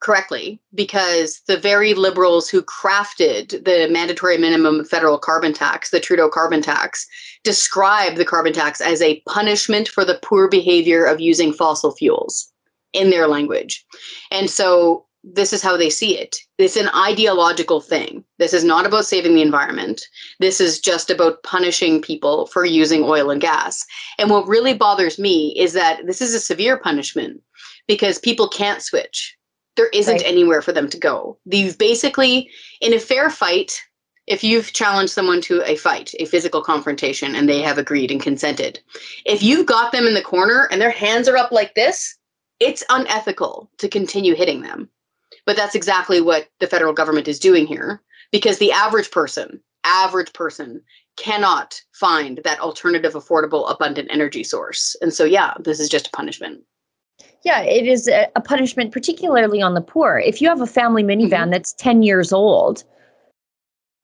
correctly 0.00 0.58
because 0.74 1.42
the 1.46 1.58
very 1.58 1.92
liberals 1.92 2.48
who 2.48 2.62
crafted 2.62 3.62
the 3.64 3.86
mandatory 3.90 4.38
minimum 4.38 4.84
federal 4.86 5.18
carbon 5.18 5.52
tax, 5.52 5.90
the 5.90 6.00
Trudeau 6.00 6.30
carbon 6.30 6.62
tax, 6.62 7.06
describe 7.44 8.16
the 8.16 8.24
carbon 8.24 8.54
tax 8.54 8.80
as 8.80 9.02
a 9.02 9.20
punishment 9.28 9.88
for 9.88 10.04
the 10.04 10.18
poor 10.22 10.48
behavior 10.48 11.04
of 11.04 11.20
using 11.20 11.52
fossil 11.52 11.92
fuels 11.92 12.50
in 12.94 13.10
their 13.10 13.28
language. 13.28 13.84
And 14.30 14.48
so 14.48 15.04
this 15.22 15.52
is 15.52 15.62
how 15.62 15.76
they 15.76 15.90
see 15.90 16.18
it. 16.18 16.38
It's 16.58 16.76
an 16.76 16.88
ideological 16.94 17.80
thing. 17.80 18.24
This 18.38 18.54
is 18.54 18.64
not 18.64 18.86
about 18.86 19.04
saving 19.04 19.34
the 19.34 19.42
environment. 19.42 20.02
This 20.38 20.60
is 20.60 20.80
just 20.80 21.10
about 21.10 21.42
punishing 21.42 22.00
people 22.00 22.46
for 22.46 22.64
using 22.64 23.04
oil 23.04 23.30
and 23.30 23.40
gas. 23.40 23.84
And 24.18 24.30
what 24.30 24.48
really 24.48 24.74
bothers 24.74 25.18
me 25.18 25.54
is 25.58 25.74
that 25.74 26.06
this 26.06 26.22
is 26.22 26.34
a 26.34 26.40
severe 26.40 26.78
punishment 26.78 27.42
because 27.86 28.18
people 28.18 28.48
can't 28.48 28.82
switch. 28.82 29.36
There 29.76 29.88
isn't 29.88 30.16
right. 30.16 30.26
anywhere 30.26 30.62
for 30.62 30.72
them 30.72 30.88
to 30.88 30.98
go. 30.98 31.38
You've 31.44 31.78
basically, 31.78 32.50
in 32.80 32.92
a 32.92 32.98
fair 32.98 33.30
fight, 33.30 33.80
if 34.26 34.44
you've 34.44 34.72
challenged 34.72 35.12
someone 35.12 35.40
to 35.42 35.62
a 35.64 35.76
fight, 35.76 36.14
a 36.18 36.24
physical 36.24 36.62
confrontation, 36.62 37.34
and 37.34 37.48
they 37.48 37.60
have 37.62 37.78
agreed 37.78 38.10
and 38.10 38.22
consented, 38.22 38.80
if 39.24 39.42
you've 39.42 39.66
got 39.66 39.92
them 39.92 40.06
in 40.06 40.14
the 40.14 40.22
corner 40.22 40.68
and 40.70 40.80
their 40.80 40.90
hands 40.90 41.28
are 41.28 41.36
up 41.36 41.52
like 41.52 41.74
this, 41.74 42.16
it's 42.58 42.84
unethical 42.90 43.70
to 43.78 43.88
continue 43.88 44.34
hitting 44.34 44.62
them. 44.62 44.88
But 45.46 45.56
that's 45.56 45.74
exactly 45.74 46.20
what 46.20 46.48
the 46.58 46.66
federal 46.66 46.92
government 46.92 47.28
is 47.28 47.38
doing 47.38 47.66
here 47.66 48.02
because 48.32 48.58
the 48.58 48.72
average 48.72 49.10
person, 49.10 49.60
average 49.84 50.32
person, 50.32 50.82
cannot 51.16 51.80
find 51.92 52.40
that 52.44 52.60
alternative, 52.60 53.14
affordable, 53.14 53.70
abundant 53.70 54.08
energy 54.10 54.44
source. 54.44 54.96
And 55.00 55.12
so, 55.12 55.24
yeah, 55.24 55.54
this 55.60 55.80
is 55.80 55.88
just 55.88 56.08
a 56.08 56.10
punishment. 56.10 56.62
Yeah, 57.42 57.60
it 57.60 57.86
is 57.86 58.08
a, 58.08 58.28
punishment, 58.40 58.92
particularly 58.92 59.62
on 59.62 59.74
the 59.74 59.80
poor. 59.80 60.18
If 60.18 60.42
you 60.42 60.48
have 60.48 60.60
a 60.60 60.66
family 60.66 61.02
minivan 61.02 61.30
mm-hmm. 61.30 61.50
that's 61.50 61.72
10 61.74 62.02
years 62.02 62.32
old, 62.32 62.84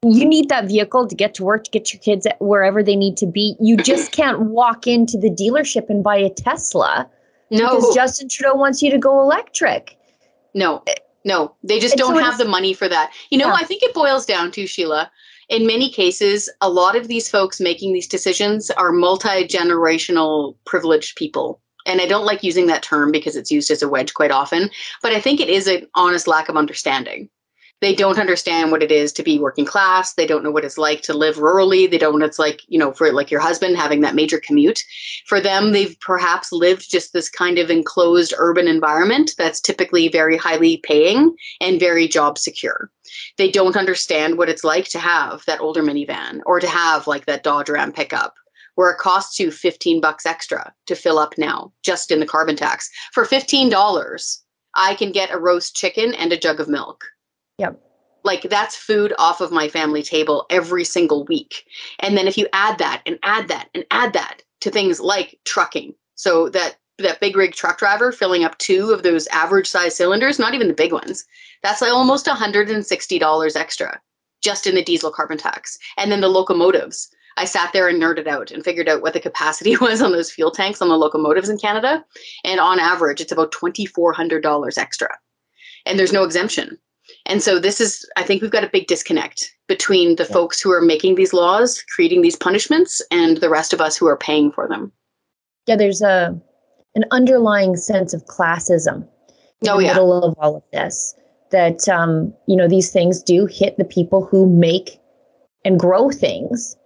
you 0.04 0.24
need 0.24 0.48
that 0.48 0.66
vehicle 0.66 1.06
to 1.06 1.14
get 1.14 1.34
to 1.34 1.44
work 1.44 1.64
to 1.64 1.70
get 1.70 1.92
your 1.92 2.00
kids 2.00 2.26
wherever 2.38 2.82
they 2.82 2.96
need 2.96 3.16
to 3.16 3.26
be 3.26 3.56
you 3.60 3.76
just 3.76 4.12
can't 4.12 4.40
walk 4.42 4.86
into 4.86 5.18
the 5.18 5.30
dealership 5.30 5.88
and 5.88 6.04
buy 6.04 6.16
a 6.16 6.30
tesla 6.30 7.08
no 7.50 7.76
because 7.76 7.94
justin 7.94 8.28
trudeau 8.28 8.54
wants 8.54 8.82
you 8.82 8.90
to 8.90 8.98
go 8.98 9.20
electric 9.20 9.96
no 10.54 10.82
no 11.26 11.54
they 11.62 11.78
just 11.78 11.92
and 11.92 11.98
don't 11.98 12.16
so 12.16 12.22
have 12.22 12.38
the 12.38 12.46
money 12.46 12.72
for 12.72 12.88
that. 12.88 13.12
You 13.30 13.36
know 13.36 13.48
yeah. 13.48 13.60
i 13.60 13.64
think 13.64 13.82
it 13.82 13.92
boils 13.92 14.24
down 14.24 14.50
to 14.52 14.66
sheila 14.66 15.10
in 15.48 15.66
many 15.66 15.90
cases 15.90 16.48
a 16.60 16.70
lot 16.70 16.96
of 16.96 17.08
these 17.08 17.28
folks 17.28 17.60
making 17.60 17.92
these 17.92 18.08
decisions 18.08 18.70
are 18.70 18.92
multi-generational 18.92 20.56
privileged 20.64 21.16
people. 21.16 21.60
And 21.86 22.00
I 22.00 22.06
don't 22.06 22.26
like 22.26 22.42
using 22.42 22.66
that 22.66 22.82
term 22.82 23.12
because 23.12 23.36
it's 23.36 23.50
used 23.50 23.70
as 23.70 23.80
a 23.80 23.88
wedge 23.88 24.12
quite 24.14 24.32
often, 24.32 24.70
but 25.02 25.12
I 25.12 25.20
think 25.20 25.38
it 25.38 25.48
is 25.48 25.68
an 25.68 25.86
honest 25.94 26.26
lack 26.26 26.48
of 26.48 26.56
understanding 26.56 27.28
they 27.82 27.94
don't 27.94 28.18
understand 28.18 28.70
what 28.70 28.82
it 28.82 28.90
is 28.90 29.12
to 29.12 29.22
be 29.22 29.38
working 29.38 29.66
class. 29.66 30.14
They 30.14 30.26
don't 30.26 30.42
know 30.42 30.50
what 30.50 30.64
it's 30.64 30.78
like 30.78 31.02
to 31.02 31.14
live 31.14 31.36
rurally. 31.36 31.90
They 31.90 31.98
don't 31.98 32.18
know 32.18 32.24
it's 32.24 32.38
like 32.38 32.62
you 32.68 32.78
know 32.78 32.92
for 32.92 33.12
like 33.12 33.30
your 33.30 33.40
husband 33.40 33.76
having 33.76 34.00
that 34.00 34.14
major 34.14 34.40
commute. 34.40 34.82
For 35.26 35.40
them 35.40 35.72
they've 35.72 35.98
perhaps 36.00 36.52
lived 36.52 36.90
just 36.90 37.12
this 37.12 37.28
kind 37.28 37.58
of 37.58 37.70
enclosed 37.70 38.32
urban 38.38 38.66
environment 38.66 39.32
that's 39.36 39.60
typically 39.60 40.08
very 40.08 40.36
highly 40.36 40.78
paying 40.78 41.36
and 41.60 41.78
very 41.78 42.08
job 42.08 42.38
secure. 42.38 42.90
They 43.36 43.50
don't 43.50 43.76
understand 43.76 44.38
what 44.38 44.48
it's 44.48 44.64
like 44.64 44.88
to 44.90 44.98
have 44.98 45.44
that 45.46 45.60
older 45.60 45.82
minivan 45.82 46.40
or 46.46 46.60
to 46.60 46.68
have 46.68 47.06
like 47.06 47.26
that 47.26 47.42
dodge 47.42 47.68
ram 47.68 47.92
pickup 47.92 48.34
where 48.76 48.90
it 48.90 48.98
costs 48.98 49.38
you 49.38 49.50
15 49.50 50.02
bucks 50.02 50.26
extra 50.26 50.72
to 50.86 50.94
fill 50.94 51.18
up 51.18 51.38
now 51.38 51.72
just 51.82 52.10
in 52.10 52.20
the 52.20 52.26
carbon 52.26 52.56
tax. 52.56 52.90
For 53.12 53.24
$15 53.24 54.38
i 54.78 54.94
can 54.94 55.10
get 55.10 55.30
a 55.32 55.38
roast 55.38 55.74
chicken 55.74 56.14
and 56.14 56.32
a 56.32 56.36
jug 56.36 56.60
of 56.60 56.68
milk 56.68 57.04
Yep. 57.58 57.80
Like 58.24 58.42
that's 58.42 58.76
food 58.76 59.12
off 59.18 59.40
of 59.40 59.52
my 59.52 59.68
family 59.68 60.02
table 60.02 60.46
every 60.50 60.84
single 60.84 61.24
week. 61.24 61.64
And 62.00 62.16
then 62.16 62.26
if 62.26 62.36
you 62.36 62.48
add 62.52 62.78
that 62.78 63.02
and 63.06 63.18
add 63.22 63.48
that 63.48 63.68
and 63.74 63.84
add 63.90 64.12
that 64.14 64.42
to 64.60 64.70
things 64.70 65.00
like 65.00 65.38
trucking, 65.44 65.94
so 66.16 66.48
that 66.48 66.76
that 66.98 67.20
big 67.20 67.36
rig 67.36 67.52
truck 67.52 67.78
driver 67.78 68.10
filling 68.10 68.42
up 68.42 68.56
two 68.58 68.90
of 68.90 69.02
those 69.02 69.26
average 69.28 69.66
size 69.66 69.94
cylinders, 69.94 70.38
not 70.38 70.54
even 70.54 70.68
the 70.68 70.74
big 70.74 70.92
ones, 70.92 71.24
that's 71.62 71.82
like 71.82 71.92
almost 71.92 72.26
$160 72.26 73.56
extra 73.56 74.00
just 74.42 74.66
in 74.66 74.74
the 74.74 74.84
diesel 74.84 75.10
carbon 75.10 75.38
tax. 75.38 75.78
And 75.96 76.10
then 76.10 76.20
the 76.20 76.28
locomotives. 76.28 77.10
I 77.38 77.44
sat 77.44 77.72
there 77.72 77.86
and 77.88 78.00
nerded 78.00 78.26
out 78.26 78.50
and 78.50 78.64
figured 78.64 78.88
out 78.88 79.02
what 79.02 79.12
the 79.12 79.20
capacity 79.20 79.76
was 79.80 80.00
on 80.00 80.12
those 80.12 80.30
fuel 80.30 80.50
tanks 80.50 80.80
on 80.80 80.88
the 80.88 80.96
locomotives 80.96 81.48
in 81.48 81.58
Canada. 81.58 82.04
And 82.44 82.60
on 82.60 82.80
average, 82.80 83.20
it's 83.20 83.32
about 83.32 83.52
$2,400 83.52 84.78
extra. 84.78 85.18
And 85.84 85.98
there's 85.98 86.12
no 86.12 86.24
exemption. 86.24 86.78
And 87.28 87.42
so 87.42 87.58
this 87.58 87.80
is, 87.80 88.08
I 88.16 88.22
think 88.22 88.40
we've 88.40 88.50
got 88.50 88.64
a 88.64 88.70
big 88.72 88.86
disconnect 88.86 89.52
between 89.66 90.16
the 90.16 90.22
yeah. 90.24 90.32
folks 90.32 90.60
who 90.60 90.72
are 90.72 90.80
making 90.80 91.16
these 91.16 91.32
laws, 91.32 91.82
creating 91.94 92.22
these 92.22 92.36
punishments, 92.36 93.02
and 93.10 93.38
the 93.38 93.50
rest 93.50 93.72
of 93.72 93.80
us 93.80 93.96
who 93.96 94.06
are 94.06 94.16
paying 94.16 94.52
for 94.52 94.68
them. 94.68 94.92
Yeah, 95.66 95.76
there's 95.76 96.02
a 96.02 96.40
an 96.94 97.04
underlying 97.10 97.76
sense 97.76 98.14
of 98.14 98.24
classism 98.24 99.06
in 99.60 99.68
oh, 99.68 99.76
the 99.76 99.84
yeah. 99.84 99.92
middle 99.92 100.24
of 100.24 100.34
all 100.38 100.56
of 100.56 100.62
this. 100.72 101.14
That 101.50 101.88
um, 101.88 102.32
you 102.46 102.56
know, 102.56 102.68
these 102.68 102.92
things 102.92 103.22
do 103.22 103.46
hit 103.46 103.76
the 103.76 103.84
people 103.84 104.24
who 104.24 104.48
make 104.48 105.00
and 105.64 105.78
grow 105.78 106.10
things 106.10 106.76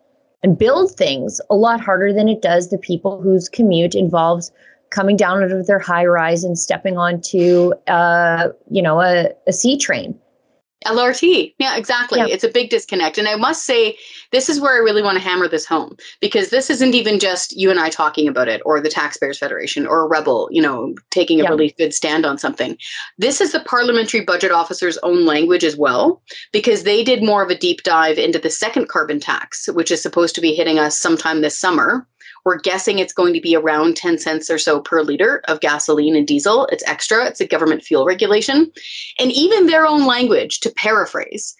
and 0.42 0.58
build 0.58 0.96
things 0.96 1.40
a 1.50 1.54
lot 1.54 1.80
harder 1.80 2.12
than 2.12 2.28
it 2.28 2.40
does 2.40 2.70
the 2.70 2.78
people 2.78 3.20
whose 3.20 3.48
commute 3.48 3.94
involves 3.94 4.50
coming 4.90 5.16
down 5.16 5.42
out 5.42 5.52
of 5.52 5.66
their 5.66 5.78
high 5.78 6.04
rise 6.04 6.44
and 6.44 6.58
stepping 6.58 6.96
onto 6.96 7.72
uh, 7.86 8.48
you 8.70 8.82
know 8.82 9.00
a, 9.00 9.30
a 9.46 9.52
C 9.52 9.76
train 9.76 10.18
LRT. 10.86 11.54
Yeah, 11.58 11.76
exactly. 11.76 12.20
Yeah. 12.20 12.26
It's 12.28 12.44
a 12.44 12.48
big 12.48 12.70
disconnect. 12.70 13.18
And 13.18 13.28
I 13.28 13.36
must 13.36 13.64
say, 13.64 13.96
this 14.32 14.48
is 14.48 14.60
where 14.60 14.72
I 14.72 14.78
really 14.78 15.02
want 15.02 15.16
to 15.18 15.22
hammer 15.22 15.46
this 15.46 15.66
home 15.66 15.96
because 16.20 16.48
this 16.48 16.70
isn't 16.70 16.94
even 16.94 17.18
just 17.18 17.56
you 17.56 17.70
and 17.70 17.78
I 17.78 17.90
talking 17.90 18.28
about 18.28 18.48
it 18.48 18.62
or 18.64 18.80
the 18.80 18.88
Taxpayers 18.88 19.38
Federation 19.38 19.86
or 19.86 20.00
a 20.00 20.08
rebel, 20.08 20.48
you 20.50 20.62
know, 20.62 20.94
taking 21.10 21.40
a 21.40 21.44
yeah. 21.44 21.50
really 21.50 21.74
good 21.76 21.92
stand 21.92 22.24
on 22.24 22.38
something. 22.38 22.78
This 23.18 23.40
is 23.40 23.52
the 23.52 23.60
Parliamentary 23.60 24.22
Budget 24.22 24.52
Officer's 24.52 24.98
own 24.98 25.26
language 25.26 25.64
as 25.64 25.76
well 25.76 26.22
because 26.52 26.84
they 26.84 27.04
did 27.04 27.22
more 27.22 27.42
of 27.42 27.50
a 27.50 27.58
deep 27.58 27.82
dive 27.82 28.18
into 28.18 28.38
the 28.38 28.50
second 28.50 28.88
carbon 28.88 29.20
tax, 29.20 29.68
which 29.68 29.90
is 29.90 30.00
supposed 30.00 30.34
to 30.34 30.40
be 30.40 30.54
hitting 30.54 30.78
us 30.78 30.98
sometime 30.98 31.42
this 31.42 31.58
summer. 31.58 32.06
We're 32.44 32.58
guessing 32.58 32.98
it's 32.98 33.12
going 33.12 33.34
to 33.34 33.40
be 33.40 33.56
around 33.56 33.96
10 33.96 34.18
cents 34.18 34.50
or 34.50 34.58
so 34.58 34.80
per 34.80 35.02
liter 35.02 35.42
of 35.48 35.60
gasoline 35.60 36.16
and 36.16 36.26
diesel. 36.26 36.66
It's 36.66 36.86
extra, 36.86 37.26
it's 37.26 37.40
a 37.40 37.46
government 37.46 37.82
fuel 37.82 38.04
regulation. 38.04 38.72
And 39.18 39.32
even 39.32 39.66
their 39.66 39.86
own 39.86 40.06
language, 40.06 40.60
to 40.60 40.70
paraphrase, 40.70 41.54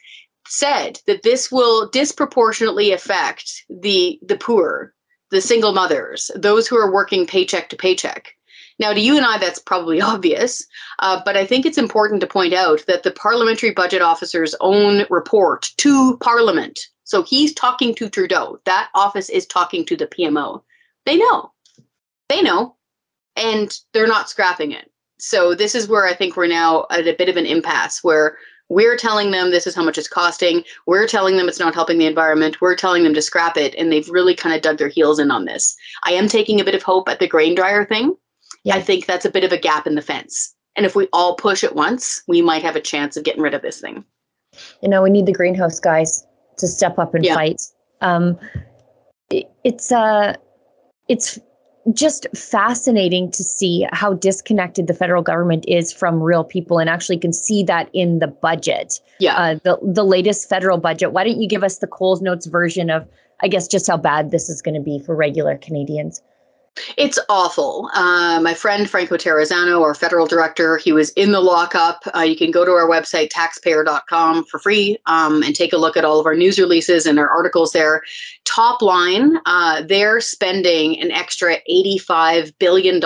said 0.49 1.01
that 1.07 1.23
this 1.23 1.53
will 1.53 1.89
disproportionately 1.89 2.93
affect 2.93 3.65
the, 3.69 4.19
the 4.23 4.37
poor, 4.37 4.95
the 5.31 5.41
single 5.41 5.73
mothers, 5.73 6.31
those 6.35 6.67
who 6.67 6.77
are 6.77 6.93
working 6.93 7.27
paycheck 7.27 7.69
to 7.69 7.77
paycheck. 7.77 8.35
Now, 8.81 8.95
to 8.95 9.01
you 9.01 9.17
and 9.17 9.27
I, 9.27 9.39
that's 9.39 9.59
probably 9.59 10.01
obvious, 10.15 10.67
uh, 10.99 11.21
but 11.25 11.37
I 11.37 11.47
think 11.47 11.67
it's 11.67 11.79
important 11.79 12.21
to 12.23 12.27
point 12.27 12.55
out 12.55 12.85
that 12.87 13.03
the 13.03 13.13
Parliamentary 13.13 13.73
Budget 13.73 14.03
Officer's 14.03 14.55
own 14.61 15.05
report 15.11 15.71
to 15.77 16.17
Parliament, 16.17 16.81
so 17.05 17.23
he's 17.23 17.53
talking 17.55 17.95
to 17.97 18.09
Trudeau, 18.09 18.59
that 18.65 18.89
office 18.95 19.29
is 19.29 19.47
talking 19.47 19.85
to 19.85 19.97
the 19.97 20.07
PMO. 20.07 20.63
They 21.07 21.17
know. 21.17 21.53
They 22.29 22.43
know. 22.43 22.77
And 23.37 23.77
they're 23.93 24.07
not 24.07 24.29
scrapping 24.29 24.73
it. 24.73 24.91
So 25.19 25.55
this 25.55 25.75
is 25.75 25.89
where 25.89 26.07
I 26.07 26.15
think 26.15 26.37
we're 26.37 26.47
now 26.47 26.87
at 26.91 27.07
a 27.07 27.15
bit 27.15 27.29
of 27.29 27.37
an 27.37 27.47
impasse 27.47 28.03
where 28.03 28.39
we're 28.69 28.97
telling 28.97 29.33
them 29.33 29.51
this 29.51 29.67
is 29.67 29.75
how 29.75 29.83
much 29.83 29.99
it's 29.99 30.09
costing. 30.09 30.63
We're 30.87 31.07
telling 31.07 31.37
them 31.37 31.49
it's 31.49 31.59
not 31.59 31.75
helping 31.75 31.99
the 31.99 32.07
environment. 32.07 32.61
We're 32.61 32.77
telling 32.77 33.03
them 33.03 33.15
to 33.15 33.23
scrap 33.23 33.57
it. 33.57 33.75
And 33.75 33.93
they've 33.93 34.09
really 34.09 34.35
kind 34.35 34.55
of 34.55 34.63
dug 34.63 34.79
their 34.79 34.89
heels 34.89 35.19
in 35.19 35.31
on 35.31 35.45
this. 35.45 35.77
I 36.05 36.13
am 36.13 36.29
taking 36.29 36.61
a 36.61 36.65
bit 36.65 36.75
of 36.75 36.83
hope 36.83 37.09
at 37.09 37.19
the 37.19 37.29
grain 37.29 37.55
dryer 37.55 37.85
thing. 37.85 38.17
Yeah. 38.65 38.77
I 38.77 38.83
think 38.83 39.07
that's 39.07 39.25
a 39.25 39.31
bit 39.31 39.45
of 39.45 39.53
a 39.53 39.59
gap 39.59 39.87
in 39.87 39.97
the 39.97 40.03
fence. 40.03 40.55
And 40.77 40.87
if 40.87 40.95
we 40.95 41.09
all 41.13 41.35
push 41.35 41.65
at 41.65 41.75
once, 41.75 42.23
we 42.29 42.43
might 42.43 42.63
have 42.63 42.77
a 42.77 42.81
chance 42.81 43.17
of 43.17 43.25
getting 43.25 43.43
rid 43.43 43.55
of 43.55 43.63
this 43.63 43.81
thing. 43.81 44.05
You 44.83 44.89
know, 44.89 45.03
we 45.03 45.11
need 45.11 45.27
the 45.27 45.33
greenhouse 45.33 45.81
guys 45.81 46.25
to 46.59 46.67
step 46.67 46.99
up 46.99 47.15
and 47.15 47.25
yeah. 47.25 47.35
fight. 47.35 47.63
Um, 48.01 48.39
it, 49.31 49.51
it's 49.65 49.91
uh, 49.91 50.35
it's 51.11 51.41
just 51.93 52.27
fascinating 52.37 53.33
to 53.33 53.43
see 53.43 53.85
how 53.93 54.13
disconnected 54.15 54.87
the 54.87 54.95
federal 54.95 55.23
government 55.23 55.65
is 55.67 55.93
from 55.93 56.23
real 56.23 56.45
people 56.45 56.79
and 56.79 56.89
actually 56.89 57.19
can 57.19 57.33
see 57.33 57.65
that 57.65 57.91
in 57.93 58.21
the 58.21 58.29
budget. 58.29 59.01
Yeah. 59.19 59.35
Uh, 59.35 59.55
the, 59.65 59.79
the 59.83 60.05
latest 60.05 60.49
federal 60.49 60.79
budget. 60.79 61.13
Why 61.13 61.25
don't 61.25 61.41
you 61.41 61.49
give 61.49 61.65
us 61.65 61.79
the 61.79 61.89
Coles 61.89 62.23
Notes 62.23 62.47
version 62.47 62.91
of, 62.91 63.09
I 63.43 63.49
guess, 63.49 63.67
just 63.67 63.89
how 63.89 63.97
bad 63.97 64.31
this 64.31 64.49
is 64.49 64.63
going 64.63 64.77
to 64.77 64.81
be 64.81 65.01
for 65.01 65.17
regular 65.17 65.57
Canadians? 65.57 66.23
It's 66.97 67.19
awful. 67.29 67.91
Uh, 67.95 68.41
my 68.41 68.55
friend 68.55 68.89
Franco 68.89 69.17
Terrazzano, 69.17 69.83
our 69.83 69.95
federal 69.95 70.27
director, 70.27 70.77
he 70.77 70.93
was 70.93 71.11
in 71.11 71.33
the 71.33 71.41
lockup. 71.41 72.03
Uh, 72.15 72.21
you 72.21 72.37
can 72.37 72.51
go 72.51 72.65
to 72.65 72.71
our 72.71 72.89
website, 72.89 73.31
taxpayer.com, 73.31 74.45
for 74.45 74.59
free 74.59 74.97
um, 75.07 75.43
and 75.43 75.55
take 75.55 75.73
a 75.73 75.77
look 75.77 75.97
at 75.97 76.05
all 76.05 76.21
of 76.21 76.27
our 76.27 76.35
news 76.35 76.59
releases 76.59 77.07
and 77.07 77.19
our 77.19 77.29
articles 77.29 77.73
there. 77.73 78.03
Top 78.45 78.83
line, 78.83 79.39
uh, 79.47 79.83
they're 79.83 80.21
spending 80.21 81.01
an 81.01 81.11
extra 81.11 81.59
$85 81.69 82.53
billion 82.59 83.01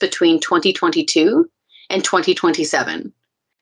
between 0.00 0.40
2022 0.40 1.50
and 1.90 2.04
2027. 2.04 3.12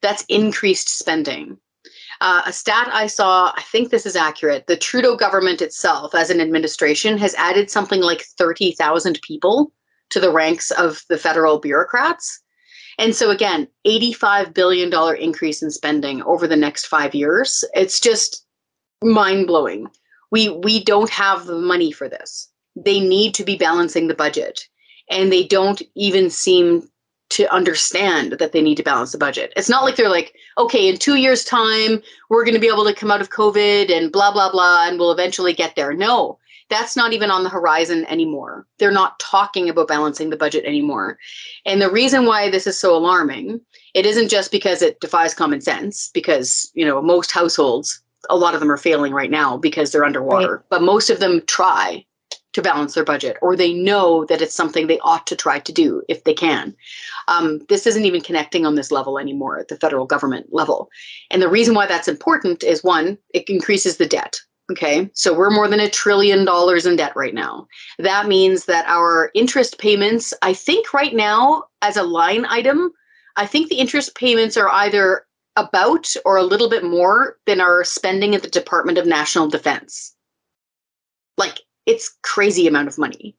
That's 0.02 0.24
increased 0.28 0.98
spending. 0.98 1.58
Uh, 2.20 2.42
a 2.46 2.52
stat 2.52 2.88
I 2.92 3.06
saw, 3.06 3.52
I 3.56 3.62
think 3.62 3.90
this 3.90 4.06
is 4.06 4.16
accurate. 4.16 4.66
The 4.66 4.76
Trudeau 4.76 5.16
government 5.16 5.60
itself, 5.60 6.14
as 6.14 6.30
an 6.30 6.40
administration, 6.40 7.18
has 7.18 7.34
added 7.34 7.70
something 7.70 8.00
like 8.00 8.24
30,000 8.38 9.20
people 9.22 9.72
to 10.10 10.20
the 10.20 10.32
ranks 10.32 10.70
of 10.72 11.02
the 11.08 11.18
federal 11.18 11.58
bureaucrats. 11.58 12.40
And 12.98 13.14
so, 13.14 13.30
again, 13.30 13.68
$85 13.86 14.54
billion 14.54 14.92
increase 15.20 15.62
in 15.62 15.70
spending 15.70 16.22
over 16.22 16.46
the 16.46 16.56
next 16.56 16.86
five 16.86 17.14
years. 17.14 17.64
It's 17.74 18.00
just 18.00 18.46
mind 19.02 19.46
blowing. 19.46 19.88
We, 20.30 20.48
we 20.48 20.82
don't 20.82 21.10
have 21.10 21.46
the 21.46 21.58
money 21.58 21.92
for 21.92 22.08
this. 22.08 22.50
They 22.74 23.00
need 23.00 23.34
to 23.34 23.44
be 23.44 23.56
balancing 23.56 24.06
the 24.06 24.14
budget. 24.14 24.66
And 25.10 25.30
they 25.30 25.46
don't 25.46 25.82
even 25.94 26.30
seem 26.30 26.88
to 27.28 27.52
understand 27.52 28.32
that 28.32 28.52
they 28.52 28.62
need 28.62 28.76
to 28.76 28.82
balance 28.82 29.12
the 29.12 29.18
budget. 29.18 29.52
It's 29.56 29.68
not 29.68 29.82
like 29.82 29.96
they're 29.96 30.08
like, 30.08 30.34
okay, 30.58 30.88
in 30.88 30.96
two 30.96 31.16
years' 31.16 31.44
time, 31.44 32.00
we're 32.30 32.44
going 32.44 32.54
to 32.54 32.60
be 32.60 32.68
able 32.68 32.84
to 32.84 32.94
come 32.94 33.10
out 33.10 33.20
of 33.20 33.30
COVID 33.30 33.90
and 33.90 34.12
blah, 34.12 34.32
blah, 34.32 34.50
blah, 34.50 34.86
and 34.86 34.98
we'll 34.98 35.12
eventually 35.12 35.52
get 35.52 35.74
there. 35.74 35.92
No, 35.92 36.38
that's 36.68 36.96
not 36.96 37.12
even 37.12 37.30
on 37.30 37.42
the 37.42 37.48
horizon 37.48 38.04
anymore. 38.06 38.66
They're 38.78 38.92
not 38.92 39.18
talking 39.18 39.68
about 39.68 39.88
balancing 39.88 40.30
the 40.30 40.36
budget 40.36 40.64
anymore. 40.64 41.18
And 41.64 41.82
the 41.82 41.90
reason 41.90 42.26
why 42.26 42.48
this 42.48 42.66
is 42.66 42.78
so 42.78 42.96
alarming, 42.96 43.60
it 43.94 44.06
isn't 44.06 44.28
just 44.28 44.52
because 44.52 44.80
it 44.80 45.00
defies 45.00 45.34
common 45.34 45.60
sense, 45.60 46.10
because, 46.14 46.70
you 46.74 46.86
know, 46.86 47.02
most 47.02 47.32
households, 47.32 48.00
a 48.30 48.36
lot 48.36 48.54
of 48.54 48.60
them 48.60 48.70
are 48.70 48.76
failing 48.76 49.12
right 49.12 49.30
now 49.30 49.56
because 49.56 49.90
they're 49.90 50.04
underwater, 50.04 50.56
right. 50.56 50.64
but 50.68 50.82
most 50.82 51.10
of 51.10 51.18
them 51.18 51.42
try 51.46 52.04
to 52.56 52.62
balance 52.62 52.94
their 52.94 53.04
budget 53.04 53.36
or 53.42 53.54
they 53.54 53.74
know 53.74 54.24
that 54.24 54.40
it's 54.40 54.54
something 54.54 54.86
they 54.86 54.98
ought 55.00 55.26
to 55.26 55.36
try 55.36 55.58
to 55.58 55.72
do 55.72 56.02
if 56.08 56.24
they 56.24 56.32
can. 56.32 56.74
Um, 57.28 57.60
this 57.68 57.86
isn't 57.86 58.06
even 58.06 58.22
connecting 58.22 58.64
on 58.64 58.76
this 58.76 58.90
level 58.90 59.18
anymore 59.18 59.58
at 59.58 59.68
the 59.68 59.76
federal 59.76 60.06
government 60.06 60.46
level. 60.54 60.88
And 61.30 61.42
the 61.42 61.50
reason 61.50 61.74
why 61.74 61.84
that's 61.84 62.08
important 62.08 62.64
is 62.64 62.82
one, 62.82 63.18
it 63.34 63.44
increases 63.50 63.98
the 63.98 64.06
debt. 64.06 64.40
Okay, 64.72 65.10
so 65.12 65.36
we're 65.36 65.50
more 65.50 65.68
than 65.68 65.80
a 65.80 65.90
trillion 65.90 66.46
dollars 66.46 66.86
in 66.86 66.96
debt 66.96 67.12
right 67.14 67.34
now. 67.34 67.68
That 67.98 68.26
means 68.26 68.64
that 68.64 68.86
our 68.88 69.30
interest 69.34 69.78
payments, 69.78 70.32
I 70.40 70.54
think 70.54 70.94
right 70.94 71.14
now, 71.14 71.64
as 71.82 71.98
a 71.98 72.02
line 72.02 72.46
item, 72.46 72.90
I 73.36 73.46
think 73.46 73.68
the 73.68 73.78
interest 73.78 74.16
payments 74.16 74.56
are 74.56 74.70
either 74.70 75.26
about 75.56 76.08
or 76.24 76.38
a 76.38 76.42
little 76.42 76.70
bit 76.70 76.84
more 76.84 77.36
than 77.44 77.60
our 77.60 77.84
spending 77.84 78.34
at 78.34 78.42
the 78.42 78.48
Department 78.48 78.96
of 78.96 79.06
National 79.06 79.46
Defense. 79.46 80.16
Like, 81.36 81.60
it's 81.86 82.14
crazy 82.22 82.66
amount 82.66 82.88
of 82.88 82.98
money. 82.98 83.36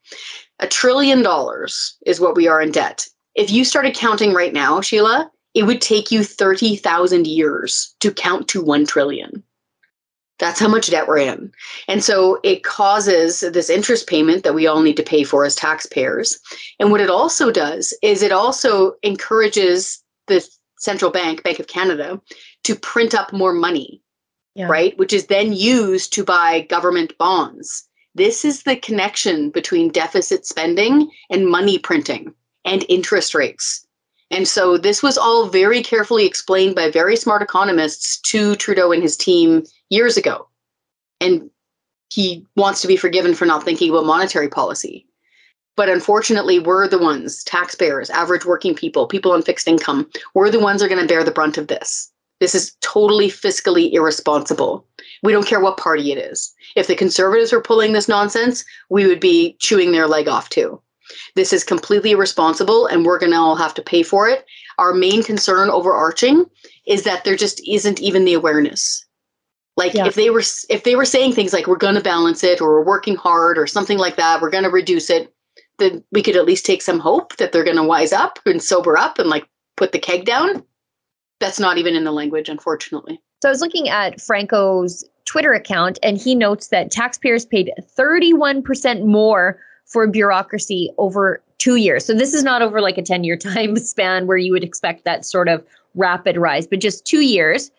A 0.60 0.68
trillion 0.68 1.22
dollars 1.22 1.98
is 2.06 2.20
what 2.20 2.36
we 2.36 2.48
are 2.48 2.62
in 2.62 2.72
debt. 2.72 3.08
If 3.36 3.52
you 3.52 3.64
started 3.64 3.94
counting 3.94 4.34
right 4.34 4.54
now, 4.54 4.82
Sheila, 4.82 5.30
it 5.54 5.64
would 5.64 5.82
take 5.82 6.12
you 6.12 6.24
30,000 6.24 7.28
years 7.28 7.96
to 8.00 8.12
count 8.12 8.48
to 8.50 8.62
1 8.62 8.86
trillion. 8.86 9.44
That's 10.40 10.60
how 10.60 10.68
much 10.68 10.90
debt 10.90 11.08
we're 11.08 11.18
in. 11.18 11.52
And 11.88 12.04
so 12.04 12.40
it 12.44 12.64
causes 12.64 13.40
this 13.40 13.70
interest 13.70 14.08
payment 14.08 14.44
that 14.44 14.54
we 14.54 14.68
all 14.68 14.82
need 14.82 14.98
to 14.98 15.04
pay 15.04 15.24
for 15.24 15.46
as 15.46 15.56
taxpayers. 15.56 16.40
And 16.80 16.92
what 16.92 17.02
it 17.02 17.10
also 17.10 17.52
does 17.52 17.94
is 18.04 18.22
it 18.22 18.32
also 18.32 18.94
encourages 19.02 20.04
the 20.28 20.48
central 20.78 21.10
bank, 21.10 21.44
Bank 21.44 21.60
of 21.60 21.68
Canada, 21.68 22.22
to 22.66 22.76
print 22.76 23.16
up 23.16 23.34
more 23.34 23.54
money, 23.54 24.02
yeah. 24.54 24.68
right? 24.68 24.98
Which 25.00 25.14
is 25.14 25.26
then 25.26 25.54
used 25.54 26.14
to 26.14 26.24
buy 26.24 26.62
government 26.62 27.18
bonds. 27.18 27.87
This 28.18 28.44
is 28.44 28.64
the 28.64 28.76
connection 28.76 29.52
between 29.52 29.92
deficit 29.92 30.44
spending 30.44 31.12
and 31.30 31.48
money 31.48 31.78
printing 31.78 32.34
and 32.66 32.84
interest 32.90 33.36
rates. 33.36 33.86
And 34.32 34.48
so 34.48 34.76
this 34.76 35.04
was 35.04 35.20
all 35.20 35.50
very 35.50 35.84
carefully 35.84 36.26
explained 36.26 36.74
by 36.74 36.90
very 36.90 37.16
smart 37.16 37.44
economists 37.44 38.20
to 38.22 38.56
Trudeau 38.56 38.92
and 38.92 39.04
his 39.04 39.18
team 39.18 39.66
years 39.92 40.18
ago. 40.18 40.48
And 41.22 41.52
he 42.12 42.44
wants 42.56 42.82
to 42.82 42.88
be 42.88 42.98
forgiven 42.98 43.36
for 43.36 43.46
not 43.46 43.64
thinking 43.64 43.92
about 43.92 44.08
monetary 44.08 44.50
policy. 44.50 45.06
But 45.76 45.88
unfortunately, 45.88 46.58
we're 46.58 46.88
the 46.88 46.98
ones, 46.98 47.44
taxpayers, 47.44 48.10
average 48.10 48.46
working 48.46 48.74
people, 48.74 49.06
people 49.06 49.32
on 49.32 49.44
fixed 49.44 49.68
income, 49.68 50.10
we're 50.34 50.50
the 50.50 50.60
ones 50.60 50.82
that 50.82 50.88
are 50.88 50.96
going 50.96 51.08
to 51.08 51.08
bear 51.08 51.24
the 51.24 51.30
brunt 51.30 51.60
of 51.60 51.68
this. 51.68 52.12
This 52.40 52.54
is 52.54 52.76
totally 52.82 53.30
fiscally 53.30 53.92
irresponsible. 53.94 54.86
We 55.24 55.32
don't 55.32 55.48
care 55.48 55.60
what 55.60 55.78
party 55.78 56.12
it 56.12 56.18
is. 56.18 56.54
If 56.76 56.88
the 56.88 56.96
conservatives 56.96 57.52
were 57.52 57.62
pulling 57.62 57.94
this 57.94 58.08
nonsense, 58.08 58.64
we 58.90 59.08
would 59.08 59.20
be 59.20 59.56
chewing 59.60 59.92
their 59.92 60.08
leg 60.08 60.28
off 60.28 60.50
too. 60.50 60.82
This 61.36 61.54
is 61.54 61.64
completely 61.64 62.12
irresponsible 62.12 62.86
and 62.86 63.06
we're 63.06 63.20
going 63.20 63.32
to 63.32 63.38
all 63.38 63.56
have 63.56 63.74
to 63.76 63.82
pay 63.82 64.04
for 64.04 64.28
it. 64.28 64.46
Our 64.78 64.94
main 64.94 65.24
concern 65.24 65.70
overarching 65.70 66.46
is 66.86 67.04
that 67.04 67.24
there 67.24 67.36
just 67.36 67.66
isn't 67.68 68.02
even 68.02 68.26
the 68.26 68.34
awareness. 68.34 69.06
Like 69.76 69.94
yeah. 69.94 70.08
if 70.08 70.16
they 70.16 70.30
were 70.30 70.44
if 70.70 70.84
they 70.84 70.96
were 70.96 71.06
saying 71.06 71.34
things 71.34 71.54
like 71.54 71.68
we're 71.68 71.78
going 71.78 71.96
to 71.96 72.02
balance 72.02 72.44
it 72.44 72.62
or 72.62 72.80
we're 72.80 72.86
working 72.86 73.16
hard 73.16 73.58
or 73.58 73.68
something 73.68 73.98
like 73.98 74.16
that, 74.18 74.42
we're 74.42 74.50
going 74.50 74.64
to 74.64 74.72
reduce 74.72 75.10
it, 75.10 75.34
then 75.78 76.04
we 76.12 76.24
could 76.24 76.36
at 76.36 76.46
least 76.46 76.66
take 76.66 76.82
some 76.82 77.00
hope 77.00 77.38
that 77.38 77.52
they're 77.52 77.64
going 77.64 77.78
to 77.78 77.84
wise 77.84 78.12
up 78.12 78.40
and 78.46 78.62
sober 78.62 78.98
up 78.98 79.20
and 79.20 79.30
like 79.30 79.48
put 79.76 79.92
the 79.92 80.00
keg 80.00 80.26
down. 80.26 80.64
That's 81.40 81.60
not 81.60 81.78
even 81.78 81.96
in 81.96 82.04
the 82.04 82.12
language 82.12 82.50
unfortunately. 82.50 83.22
So 83.42 83.50
I 83.50 83.52
was 83.52 83.62
looking 83.62 83.90
at 83.90 84.20
Franco's 84.20 85.06
Twitter 85.26 85.54
account 85.54 86.00
and 86.02 86.18
he 86.18 86.34
notes 86.34 86.70
that 86.70 86.90
taxpayers 86.90 87.46
paid 87.46 87.72
31% 87.98 89.06
more 89.06 89.60
for 89.86 90.08
bureaucracy 90.08 90.90
over 90.98 91.44
two 91.58 91.76
years. 91.76 92.06
So 92.06 92.14
this 92.14 92.34
is 92.34 92.44
not 92.44 92.62
over 92.62 92.80
like 92.82 92.98
a 92.98 93.02
10 93.02 93.24
year 93.24 93.38
time 93.38 93.78
span 93.78 94.28
where 94.28 94.38
you 94.38 94.52
would 94.52 94.64
expect 94.64 95.06
that 95.06 95.26
sort 95.26 95.50
of 95.50 95.66
rapid 95.96 96.38
rise, 96.38 96.68
but 96.68 96.80
just 96.80 97.06
two 97.06 97.22
years. 97.22 97.72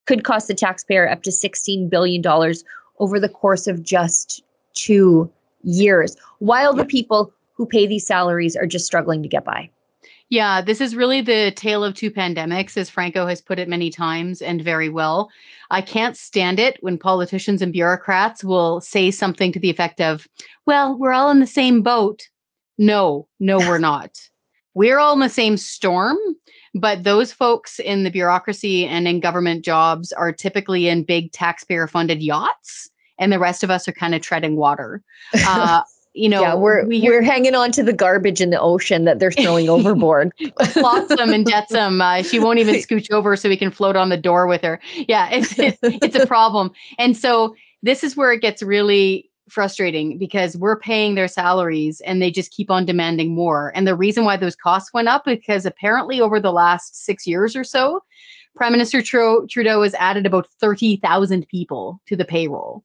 could 0.05 0.23
cost 0.23 0.47
the 0.47 0.55
taxpayer 0.55 1.07
up 1.07 1.23
to 1.23 1.29
$16 1.29 1.89
billion 1.89 2.23
over 2.99 3.19
the 3.19 3.29
course 3.29 3.67
of 3.67 3.83
just 3.83 4.43
two 4.73 5.31
years, 5.63 6.15
while 6.39 6.73
the 6.73 6.85
people 6.85 7.31
who 7.53 7.65
pay 7.65 7.85
these 7.85 8.05
salaries 8.05 8.55
are 8.55 8.65
just 8.65 8.85
struggling 8.85 9.21
to 9.21 9.29
get 9.29 9.45
by. 9.45 9.69
Yeah, 10.29 10.61
this 10.61 10.79
is 10.79 10.95
really 10.95 11.21
the 11.21 11.51
tale 11.55 11.83
of 11.83 11.93
two 11.93 12.09
pandemics, 12.09 12.77
as 12.77 12.89
Franco 12.89 13.27
has 13.27 13.41
put 13.41 13.59
it 13.59 13.67
many 13.67 13.89
times 13.89 14.41
and 14.41 14.63
very 14.63 14.87
well. 14.87 15.29
I 15.69 15.81
can't 15.81 16.15
stand 16.15 16.57
it 16.57 16.77
when 16.81 16.97
politicians 16.97 17.61
and 17.61 17.73
bureaucrats 17.73 18.41
will 18.43 18.79
say 18.79 19.11
something 19.11 19.51
to 19.51 19.59
the 19.59 19.69
effect 19.69 19.99
of, 19.99 20.27
well, 20.65 20.97
we're 20.97 21.11
all 21.11 21.29
in 21.31 21.41
the 21.41 21.47
same 21.47 21.81
boat. 21.81 22.29
No, 22.77 23.27
no, 23.39 23.57
we're 23.59 23.77
not. 23.77 24.17
We're 24.73 24.99
all 24.99 25.13
in 25.13 25.19
the 25.19 25.29
same 25.29 25.57
storm, 25.57 26.17
but 26.73 27.03
those 27.03 27.31
folks 27.33 27.79
in 27.79 28.03
the 28.03 28.11
bureaucracy 28.11 28.85
and 28.85 29.07
in 29.07 29.19
government 29.19 29.65
jobs 29.65 30.13
are 30.13 30.31
typically 30.31 30.87
in 30.87 31.03
big 31.03 31.31
taxpayer 31.31 31.87
funded 31.87 32.23
yachts 32.23 32.89
and 33.21 33.31
the 33.31 33.39
rest 33.39 33.63
of 33.63 33.69
us 33.69 33.87
are 33.87 33.93
kind 33.93 34.15
of 34.15 34.21
treading 34.21 34.57
water. 34.57 35.01
Uh, 35.45 35.83
you 36.13 36.27
know, 36.27 36.41
yeah, 36.41 36.55
we're 36.55 36.85
we 36.85 36.99
hear- 36.99 37.11
we're 37.11 37.21
hanging 37.21 37.55
on 37.55 37.71
to 37.73 37.83
the 37.83 37.93
garbage 37.93 38.41
in 38.41 38.49
the 38.49 38.59
ocean 38.59 39.05
that 39.05 39.19
they're 39.19 39.31
throwing 39.31 39.69
overboard. 39.69 40.33
Flotsam 40.65 41.31
and 41.31 41.47
Jetsam. 41.47 42.01
Uh, 42.01 42.23
she 42.23 42.39
won't 42.39 42.59
even 42.59 42.75
scooch 42.75 43.09
over 43.11 43.37
so 43.37 43.47
we 43.47 43.55
can 43.55 43.71
float 43.71 43.95
on 43.95 44.09
the 44.09 44.17
door 44.17 44.47
with 44.47 44.61
her. 44.63 44.81
Yeah, 45.07 45.29
it's, 45.29 45.57
it's 45.57 45.77
it's 45.81 46.15
a 46.15 46.27
problem. 46.27 46.71
And 46.97 47.15
so 47.15 47.55
this 47.83 48.03
is 48.03 48.17
where 48.17 48.33
it 48.33 48.41
gets 48.41 48.61
really 48.61 49.29
frustrating 49.51 50.17
because 50.17 50.57
we're 50.57 50.79
paying 50.79 51.15
their 51.15 51.27
salaries 51.27 52.01
and 52.01 52.21
they 52.21 52.31
just 52.31 52.51
keep 52.51 52.71
on 52.71 52.85
demanding 52.85 53.35
more. 53.35 53.71
And 53.75 53.87
the 53.87 53.95
reason 53.95 54.23
why 54.23 54.37
those 54.37 54.55
costs 54.55 54.93
went 54.93 55.07
up 55.07 55.25
because 55.25 55.65
apparently 55.65 56.21
over 56.21 56.39
the 56.39 56.51
last 56.51 57.03
six 57.03 57.27
years 57.27 57.55
or 57.55 57.63
so, 57.63 58.01
Prime 58.55 58.71
Minister 58.71 59.01
Trudeau 59.01 59.81
has 59.81 59.93
added 59.95 60.25
about 60.25 60.47
30,000 60.59 61.47
people 61.47 62.01
to 62.07 62.15
the 62.15 62.25
payroll. 62.25 62.83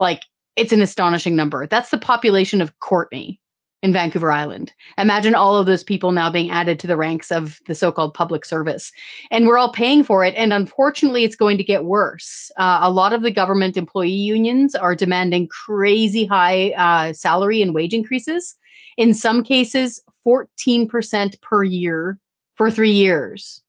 Like 0.00 0.22
it's 0.56 0.72
an 0.72 0.82
astonishing 0.82 1.36
number. 1.36 1.66
That's 1.66 1.90
the 1.90 1.98
population 1.98 2.60
of 2.60 2.78
Courtenay 2.80 3.38
in 3.84 3.92
Vancouver 3.92 4.32
Island. 4.32 4.72
Imagine 4.96 5.34
all 5.34 5.58
of 5.58 5.66
those 5.66 5.84
people 5.84 6.10
now 6.10 6.30
being 6.30 6.50
added 6.50 6.80
to 6.80 6.86
the 6.86 6.96
ranks 6.96 7.30
of 7.30 7.60
the 7.66 7.74
so 7.74 7.92
called 7.92 8.14
public 8.14 8.46
service. 8.46 8.90
And 9.30 9.46
we're 9.46 9.58
all 9.58 9.72
paying 9.72 10.02
for 10.02 10.24
it. 10.24 10.34
And 10.36 10.54
unfortunately, 10.54 11.22
it's 11.22 11.36
going 11.36 11.58
to 11.58 11.64
get 11.64 11.84
worse. 11.84 12.50
Uh, 12.56 12.78
a 12.80 12.90
lot 12.90 13.12
of 13.12 13.20
the 13.20 13.30
government 13.30 13.76
employee 13.76 14.08
unions 14.08 14.74
are 14.74 14.94
demanding 14.94 15.48
crazy 15.48 16.24
high 16.24 16.70
uh, 16.70 17.12
salary 17.12 17.60
and 17.60 17.74
wage 17.74 17.92
increases. 17.92 18.56
In 18.96 19.12
some 19.12 19.44
cases, 19.44 20.02
14% 20.26 21.38
per 21.42 21.62
year 21.62 22.18
for 22.54 22.70
three 22.70 22.92
years. 22.92 23.62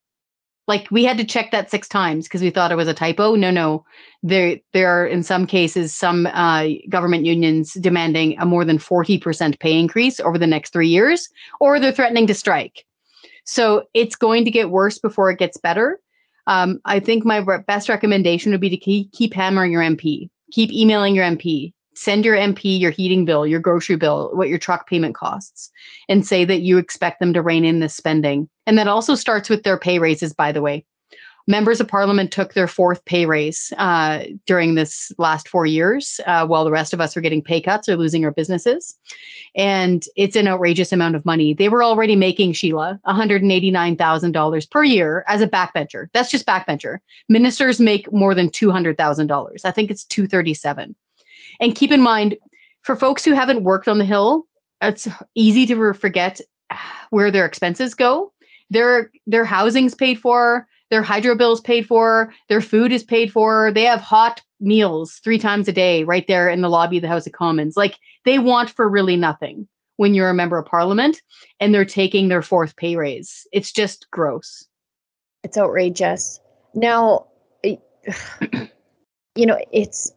Like 0.67 0.88
we 0.89 1.04
had 1.04 1.17
to 1.17 1.23
check 1.23 1.51
that 1.51 1.69
six 1.69 1.88
times 1.88 2.25
because 2.25 2.41
we 2.41 2.49
thought 2.49 2.71
it 2.71 2.75
was 2.75 2.88
a 2.88 2.93
typo. 2.93 3.36
No, 3.36 3.51
no, 3.51 3.86
there 4.23 4.58
there 4.73 4.89
are 4.89 5.06
in 5.06 5.21
some 5.21 5.45
cases 5.45 5.93
some 5.93 6.25
uh, 6.28 6.67
government 6.89 7.25
unions 7.25 7.73
demanding 7.73 8.38
a 8.39 8.45
more 8.45 8.65
than 8.65 8.80
forty 8.80 9.19
percent 9.19 9.60
pay 9.60 9.78
increase 9.80 10.19
over 10.19 10.38
the 10.38 10.47
next 10.47 10.73
three 10.73 10.88
years, 10.88 11.30
or 11.60 11.80
they're 11.80 11.91
threatening 11.91 12.25
to 12.28 12.34
strike. 12.34 12.86
So 13.45 13.84
it's 13.93 14.15
going 14.15 14.43
to 14.45 14.51
get 14.51 14.71
worse 14.71 14.97
before 14.97 15.30
it 15.30 15.39
gets 15.39 15.58
better. 15.58 15.99
Um, 16.47 16.80
I 16.86 16.99
think 16.99 17.25
my 17.25 17.38
re- 17.38 17.63
best 17.65 17.89
recommendation 17.89 18.51
would 18.51 18.62
be 18.62 18.69
to 18.69 18.78
keep, 18.78 19.12
keep 19.12 19.34
hammering 19.34 19.71
your 19.71 19.82
MP, 19.82 20.30
keep 20.51 20.71
emailing 20.71 21.15
your 21.15 21.25
MP, 21.25 21.73
send 21.95 22.25
your 22.25 22.36
MP 22.36 22.79
your 22.79 22.91
heating 22.91 23.25
bill, 23.25 23.47
your 23.47 23.60
grocery 23.60 23.95
bill, 23.95 24.29
what 24.34 24.49
your 24.49 24.60
truck 24.60 24.88
payment 24.88 25.15
costs, 25.15 25.71
and 26.10 26.25
say 26.25 26.45
that 26.45 26.62
you 26.62 26.77
expect 26.77 27.19
them 27.19 27.34
to 27.34 27.41
rein 27.41 27.65
in 27.65 27.79
this 27.79 27.95
spending. 27.95 28.49
And 28.65 28.77
that 28.77 28.88
also 28.88 29.15
starts 29.15 29.49
with 29.49 29.63
their 29.63 29.77
pay 29.77 29.99
raises, 29.99 30.34
by 30.34 30.51
the 30.51 30.62
way. 30.62 30.86
members 31.47 31.79
of 31.79 31.88
parliament 31.88 32.31
took 32.31 32.53
their 32.53 32.67
fourth 32.67 33.03
pay 33.05 33.25
raise 33.25 33.71
uh, 33.77 34.23
during 34.45 34.75
this 34.75 35.12
last 35.17 35.47
four 35.47 35.65
years, 35.65 36.19
uh, 36.25 36.45
while 36.45 36.65
the 36.65 36.71
rest 36.71 36.93
of 36.93 36.99
us 36.99 37.15
are 37.15 37.21
getting 37.21 37.41
pay 37.41 37.62
cuts 37.62 37.88
or 37.88 37.95
losing 37.95 38.25
our 38.25 38.31
businesses. 38.31 38.97
And 39.55 40.03
it's 40.15 40.36
an 40.36 40.47
outrageous 40.47 40.91
amount 40.91 41.15
of 41.15 41.25
money. 41.25 41.53
They 41.53 41.69
were 41.69 41.84
already 41.84 42.15
making, 42.15 42.53
Sheila, 42.53 42.99
$189,000 43.05 44.71
per 44.71 44.84
year 44.84 45.23
as 45.27 45.41
a 45.41 45.47
backbencher. 45.47 46.08
That's 46.13 46.31
just 46.31 46.47
backbencher. 46.47 46.97
Ministers 47.29 47.79
make 47.79 48.12
more 48.12 48.34
than 48.34 48.49
$200,000. 48.49 49.60
I 49.63 49.71
think 49.71 49.91
it's 49.91 50.03
237. 50.05 50.95
And 51.59 51.75
keep 51.75 51.91
in 51.91 52.01
mind, 52.01 52.37
for 52.81 52.95
folks 52.95 53.25
who 53.25 53.33
haven't 53.33 53.63
worked 53.63 53.87
on 53.87 53.97
the 53.97 54.05
Hill, 54.05 54.45
it's 54.81 55.07
easy 55.33 55.65
to 55.67 55.93
forget 55.93 56.41
where 57.09 57.31
their 57.31 57.45
expenses 57.45 57.93
go. 57.93 58.31
Their 58.69 59.11
their 59.27 59.45
housing's 59.45 59.95
paid 59.95 60.19
for, 60.19 60.67
their 60.89 61.03
hydro 61.03 61.35
bills 61.35 61.61
paid 61.61 61.87
for, 61.87 62.33
their 62.49 62.61
food 62.61 62.91
is 62.91 63.03
paid 63.03 63.31
for. 63.31 63.71
They 63.71 63.83
have 63.83 64.01
hot 64.01 64.41
meals 64.59 65.19
three 65.23 65.39
times 65.39 65.67
a 65.67 65.73
day 65.73 66.03
right 66.03 66.25
there 66.27 66.49
in 66.49 66.61
the 66.61 66.69
lobby 66.69 66.97
of 66.97 67.01
the 67.01 67.07
House 67.07 67.27
of 67.27 67.33
Commons. 67.33 67.75
Like 67.77 67.95
they 68.23 68.39
want 68.39 68.69
for 68.69 68.89
really 68.89 69.15
nothing 69.15 69.67
when 69.97 70.13
you're 70.13 70.29
a 70.29 70.33
member 70.33 70.57
of 70.57 70.65
parliament 70.65 71.21
and 71.59 71.73
they're 71.73 71.85
taking 71.85 72.27
their 72.27 72.41
fourth 72.41 72.75
pay 72.75 72.95
raise. 72.95 73.47
It's 73.51 73.71
just 73.71 74.09
gross. 74.11 74.67
It's 75.43 75.57
outrageous. 75.57 76.39
Now, 76.73 77.27
you 77.63 79.45
know, 79.45 79.59
it's 79.71 80.11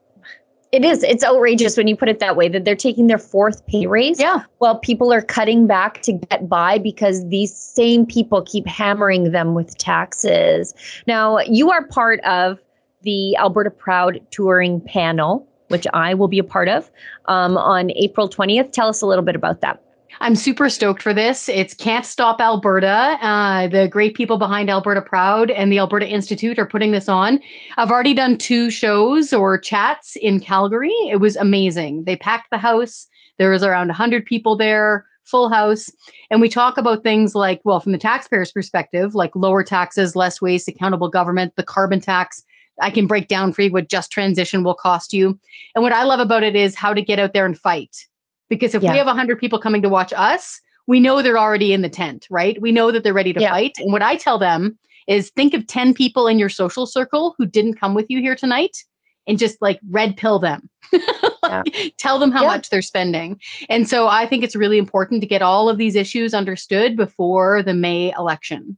it 0.71 0.85
is. 0.85 1.03
It's 1.03 1.25
outrageous 1.25 1.77
when 1.77 1.89
you 1.89 1.97
put 1.97 2.09
it 2.09 2.19
that 2.21 2.37
way 2.37 2.49
that 2.49 2.65
they're 2.65 2.77
taking 2.77 3.07
their 3.07 3.19
fourth 3.19 3.67
pay 3.67 3.87
raise. 3.87 4.21
Yeah. 4.21 4.43
While 4.59 4.79
people 4.79 5.13
are 5.13 5.23
cutting 5.23 5.67
back 5.67 6.03
to 6.03 6.13
get 6.13 6.49
by 6.49 6.79
because 6.79 7.27
these 7.29 7.55
same 7.55 8.05
people 8.05 8.43
keep 8.43 8.67
hammering 8.67 9.33
them 9.33 9.55
with 9.55 9.77
taxes. 9.79 10.75
Now, 11.07 11.39
you 11.41 11.71
are 11.71 11.87
part 11.87 12.21
of 12.21 12.59
the 13.03 13.37
Alberta 13.37 13.71
Proud 13.71 14.21
touring 14.31 14.81
panel, 14.81 15.49
which 15.69 15.87
I 15.95 16.15
will 16.15 16.29
be 16.29 16.39
a 16.39 16.45
part 16.45 16.69
of 16.69 16.91
um, 17.27 17.57
on 17.57 17.91
April 17.93 18.29
20th. 18.29 18.73
Tell 18.73 18.89
us 18.89 19.01
a 19.01 19.07
little 19.07 19.25
bit 19.25 19.37
about 19.37 19.63
that. 19.63 19.83
I'm 20.21 20.35
super 20.35 20.69
stoked 20.69 21.03
for 21.03 21.15
this. 21.15 21.49
It's 21.49 21.75
Can't 21.75 22.05
Stop 22.05 22.41
Alberta. 22.41 23.17
Uh, 23.21 23.69
the 23.69 23.89
great 23.89 24.15
people 24.15 24.37
behind 24.37 24.69
Alberta 24.69 25.01
Proud 25.01 25.51
and 25.51 25.71
the 25.71 25.79
Alberta 25.79 26.09
Institute 26.09 26.59
are 26.59 26.67
putting 26.67 26.91
this 26.91 27.09
on. 27.09 27.41
I've 27.77 27.91
already 27.91 28.15
done 28.15 28.37
two 28.37 28.71
shows 28.71 29.33
or 29.33 29.59
chats 29.59 30.17
in 30.17 30.41
Calgary. 30.41 30.95
It 31.09 31.21
was 31.21 31.37
amazing. 31.37 32.05
They 32.05 32.17
packed 32.17 32.51
the 32.51 32.59
house. 32.59 33.07
There 33.39 33.51
was 33.51 33.63
around 33.63 33.89
100 33.89 34.27
people 34.27 34.57
there, 34.57 35.07
full 35.25 35.49
house. 35.49 35.89
And 36.31 36.41
we 36.41 36.49
talk 36.49 36.79
about 36.79 37.05
things 37.05 37.37
like, 37.37 37.61
well, 37.65 37.79
from 37.79 37.93
the 37.93 37.99
taxpayer's 37.99 38.51
perspective, 38.51 39.15
like 39.15 39.37
lower 39.37 39.63
taxes, 39.63 40.17
less 40.17 40.43
waste, 40.43 40.67
accountable 40.67 41.09
government, 41.09 41.55
the 41.57 41.63
carbon 41.63 42.01
tax. 42.01 42.43
I 42.81 42.91
can 42.91 43.07
break 43.07 43.29
down 43.29 43.53
for 43.53 43.63
you 43.63 43.73
what 43.73 43.89
just 43.89 44.11
transition 44.11 44.65
will 44.65 44.75
cost 44.75 45.13
you. 45.13 45.39
And 45.75 45.83
what 45.83 45.93
I 45.93 46.05
love 46.05 46.21
about 46.21 46.43
it 46.43 46.57
is 46.57 46.75
how 46.75 46.93
to 46.93 47.03
get 47.03 47.19
out 47.19 47.35
there 47.35 47.47
and 47.47 47.59
fight 47.59 48.08
because 48.49 48.75
if 48.75 48.83
yeah. 48.83 48.93
we 48.93 48.99
have 48.99 49.07
100 49.07 49.39
people 49.39 49.59
coming 49.59 49.83
to 49.83 49.89
watch 49.89 50.13
us, 50.17 50.61
we 50.87 51.01
know 51.01 51.23
they're 51.23 51.39
already 51.39 51.73
in 51.73 51.83
the 51.83 51.89
tent, 51.89 52.27
right? 52.31 52.61
We 52.61 52.73
know 52.73 52.91
that 52.91 53.05
they're 53.05 53.13
ready 53.13 53.33
to 53.33 53.41
yeah. 53.41 53.51
fight. 53.51 53.77
And 53.79 53.93
what 53.93 54.03
I 54.03 54.17
tell 54.17 54.39
them 54.39 54.79
is 55.07 55.31
think 55.31 55.55
of 55.55 55.67
10 55.67 55.95
people 55.95 56.27
in 56.27 56.39
your 56.39 56.49
social 56.49 56.87
circle 56.87 57.35
who 57.39 57.47
didn't 57.47 57.75
come 57.75 57.95
with 57.95 58.07
you 58.09 58.21
here 58.21 58.35
tonight 58.35 58.85
and 59.27 59.39
just 59.39 59.61
like 59.61 59.79
red 59.91 60.17
pill 60.17 60.39
them. 60.39 60.69
yeah. 61.45 61.63
Tell 61.99 62.19
them 62.19 62.31
how 62.31 62.43
yeah. 62.43 62.49
much 62.49 62.71
they're 62.71 62.83
spending. 62.83 63.39
And 63.69 63.89
so 63.89 64.09
I 64.09 64.27
think 64.27 64.43
it's 64.43 64.57
really 64.57 64.79
important 64.79 65.21
to 65.21 65.27
get 65.27 65.43
all 65.43 65.69
of 65.69 65.77
these 65.79 65.95
issues 65.95 66.33
understood 66.33 66.97
before 66.97 67.63
the 67.63 67.75
May 67.75 68.13
election. 68.19 68.77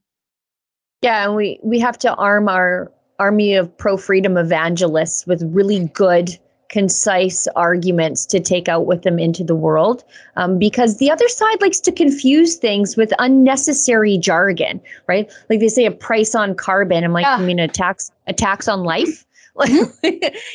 Yeah, 1.02 1.24
and 1.24 1.36
we 1.36 1.58
we 1.62 1.78
have 1.78 1.98
to 2.00 2.14
arm 2.16 2.48
our 2.48 2.92
army 3.18 3.54
of 3.54 3.74
pro 3.78 3.96
freedom 3.96 4.36
evangelists 4.36 5.26
with 5.26 5.42
really 5.44 5.86
good 5.94 6.38
concise 6.70 7.46
arguments 7.56 8.24
to 8.24 8.40
take 8.40 8.68
out 8.68 8.86
with 8.86 9.02
them 9.02 9.18
into 9.18 9.44
the 9.44 9.54
world 9.54 10.04
um, 10.36 10.58
because 10.58 10.96
the 10.96 11.10
other 11.10 11.28
side 11.28 11.60
likes 11.60 11.80
to 11.80 11.92
confuse 11.92 12.56
things 12.56 12.96
with 12.96 13.12
unnecessary 13.18 14.16
jargon 14.16 14.80
right? 15.06 15.30
Like 15.50 15.60
they 15.60 15.68
say 15.68 15.84
a 15.84 15.90
price 15.90 16.34
on 16.34 16.54
carbon 16.54 17.04
i'm 17.04 17.12
like 17.12 17.24
yeah. 17.24 17.36
i 17.36 17.42
mean 17.42 17.58
a 17.58 17.68
tax 17.68 18.10
a 18.26 18.32
tax 18.32 18.68
on 18.68 18.84
life? 18.84 19.26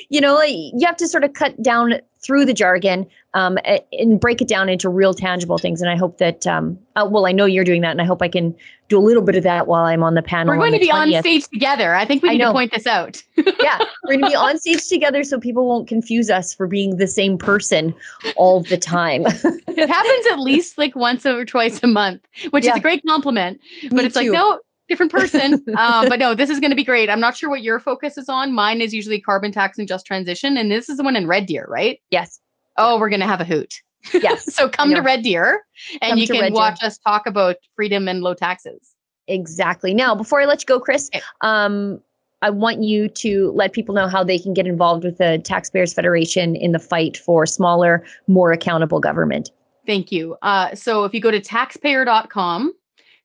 You 0.09 0.21
know 0.21 0.33
like 0.33 0.55
you 0.55 0.85
have 0.85 0.97
to 0.97 1.07
sort 1.07 1.23
of 1.23 1.33
cut 1.33 1.61
down 1.61 1.95
through 2.25 2.45
the 2.45 2.53
jargon 2.53 3.05
um, 3.35 3.57
and 3.91 4.19
break 4.19 4.41
it 4.41 4.47
down 4.47 4.69
into 4.69 4.89
real 4.89 5.13
tangible 5.13 5.57
things. 5.57 5.81
And 5.81 5.89
I 5.89 5.95
hope 5.95 6.17
that, 6.17 6.47
um, 6.47 6.79
uh, 6.95 7.07
well, 7.09 7.27
I 7.27 7.31
know 7.31 7.45
you're 7.45 7.63
doing 7.63 7.81
that, 7.81 7.91
and 7.91 8.01
I 8.01 8.05
hope 8.05 8.21
I 8.21 8.29
can 8.29 8.55
do 8.87 8.97
a 8.97 9.03
little 9.03 9.21
bit 9.21 9.35
of 9.35 9.43
that 9.43 9.67
while 9.67 9.83
I'm 9.83 10.03
on 10.03 10.15
the 10.15 10.21
panel. 10.21 10.53
We're 10.53 10.59
going 10.59 10.73
to 10.73 10.79
be 10.79 10.89
20th. 10.89 11.15
on 11.15 11.21
stage 11.21 11.47
together. 11.49 11.95
I 11.95 12.05
think 12.05 12.23
we 12.23 12.29
need 12.29 12.39
to 12.39 12.51
point 12.51 12.71
this 12.71 12.87
out. 12.87 13.21
yeah, 13.35 13.79
we're 14.03 14.13
going 14.13 14.21
to 14.21 14.27
be 14.27 14.35
on 14.35 14.57
stage 14.57 14.87
together 14.87 15.23
so 15.23 15.39
people 15.39 15.67
won't 15.67 15.87
confuse 15.87 16.29
us 16.29 16.53
for 16.53 16.65
being 16.65 16.97
the 16.97 17.07
same 17.07 17.37
person 17.37 17.93
all 18.37 18.61
the 18.61 18.77
time. 18.77 19.23
it 19.25 19.89
happens 19.89 20.25
at 20.31 20.39
least 20.39 20.77
like 20.77 20.95
once 20.95 21.25
or 21.25 21.45
twice 21.45 21.83
a 21.83 21.87
month, 21.87 22.21
which 22.51 22.65
yeah. 22.65 22.71
is 22.71 22.77
a 22.77 22.81
great 22.81 23.03
compliment. 23.05 23.59
But 23.89 23.93
Me 23.93 24.05
it's 24.05 24.15
too. 24.15 24.31
like, 24.31 24.31
no, 24.31 24.59
different 24.87 25.11
person. 25.11 25.53
um, 25.77 26.07
but 26.09 26.19
no, 26.19 26.35
this 26.35 26.49
is 26.49 26.59
going 26.59 26.71
to 26.71 26.75
be 26.75 26.83
great. 26.83 27.09
I'm 27.09 27.19
not 27.19 27.35
sure 27.35 27.49
what 27.49 27.61
your 27.61 27.79
focus 27.79 28.17
is 28.17 28.29
on. 28.29 28.53
Mine 28.53 28.81
is 28.81 28.93
usually 28.93 29.19
carbon 29.19 29.51
tax 29.51 29.77
and 29.77 29.87
just 29.87 30.05
transition. 30.05 30.57
And 30.57 30.71
this 30.71 30.89
is 30.89 30.97
the 30.97 31.03
one 31.03 31.15
in 31.15 31.27
Red 31.27 31.45
Deer, 31.45 31.65
right? 31.69 31.99
Yes. 32.11 32.39
Oh, 32.77 32.99
we're 32.99 33.09
going 33.09 33.21
to 33.21 33.27
have 33.27 33.41
a 33.41 33.45
hoot. 33.45 33.81
Yes. 34.13 34.53
so 34.53 34.69
come 34.69 34.93
to 34.93 35.01
Red 35.01 35.23
Deer 35.23 35.63
and 36.01 36.11
come 36.11 36.17
you 36.19 36.27
can 36.27 36.41
Red 36.41 36.53
watch 36.53 36.79
Deer. 36.79 36.87
us 36.87 36.97
talk 36.97 37.25
about 37.25 37.55
freedom 37.75 38.07
and 38.07 38.21
low 38.21 38.33
taxes. 38.33 38.95
Exactly. 39.27 39.93
Now, 39.93 40.13
before 40.13 40.41
I 40.41 40.45
let 40.45 40.61
you 40.61 40.67
go, 40.67 40.79
Chris, 40.79 41.09
okay. 41.13 41.23
um, 41.41 41.99
I 42.41 42.51
want 42.51 42.83
you 42.83 43.07
to 43.09 43.51
let 43.51 43.73
people 43.73 43.95
know 43.95 44.07
how 44.07 44.23
they 44.23 44.37
can 44.37 44.53
get 44.53 44.67
involved 44.67 45.03
with 45.03 45.17
the 45.17 45.41
Taxpayers 45.43 45.93
Federation 45.93 46.55
in 46.55 46.73
the 46.73 46.79
fight 46.79 47.17
for 47.17 47.45
smaller, 47.45 48.03
more 48.27 48.51
accountable 48.51 48.99
government. 48.99 49.49
Thank 49.87 50.11
you. 50.11 50.37
Uh, 50.41 50.75
so 50.75 51.05
if 51.05 51.13
you 51.13 51.21
go 51.21 51.31
to 51.31 51.39
taxpayer.com, 51.39 52.73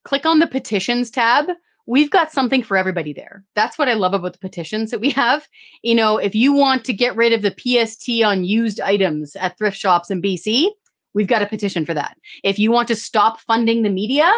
click 0.04 0.26
on 0.26 0.38
the 0.38 0.46
petitions 0.46 1.10
tab. 1.10 1.46
We've 1.86 2.10
got 2.10 2.30
something 2.30 2.62
for 2.62 2.76
everybody 2.76 3.12
there. 3.12 3.44
That's 3.56 3.78
what 3.78 3.88
I 3.88 3.94
love 3.94 4.14
about 4.14 4.32
the 4.32 4.38
petitions 4.38 4.90
that 4.90 5.00
we 5.00 5.10
have. 5.10 5.48
You 5.82 5.94
know, 5.94 6.18
if 6.18 6.34
you 6.34 6.52
want 6.52 6.84
to 6.84 6.92
get 6.92 7.16
rid 7.16 7.32
of 7.32 7.42
the 7.42 7.54
PST 7.58 8.22
on 8.22 8.44
used 8.44 8.80
items 8.80 9.34
at 9.36 9.58
thrift 9.58 9.76
shops 9.76 10.10
in 10.10 10.22
BC, 10.22 10.68
we've 11.14 11.26
got 11.26 11.42
a 11.42 11.46
petition 11.46 11.84
for 11.84 11.94
that. 11.94 12.16
If 12.44 12.58
you 12.58 12.70
want 12.70 12.88
to 12.88 12.96
stop 12.96 13.40
funding 13.40 13.82
the 13.82 13.90
media, 13.90 14.30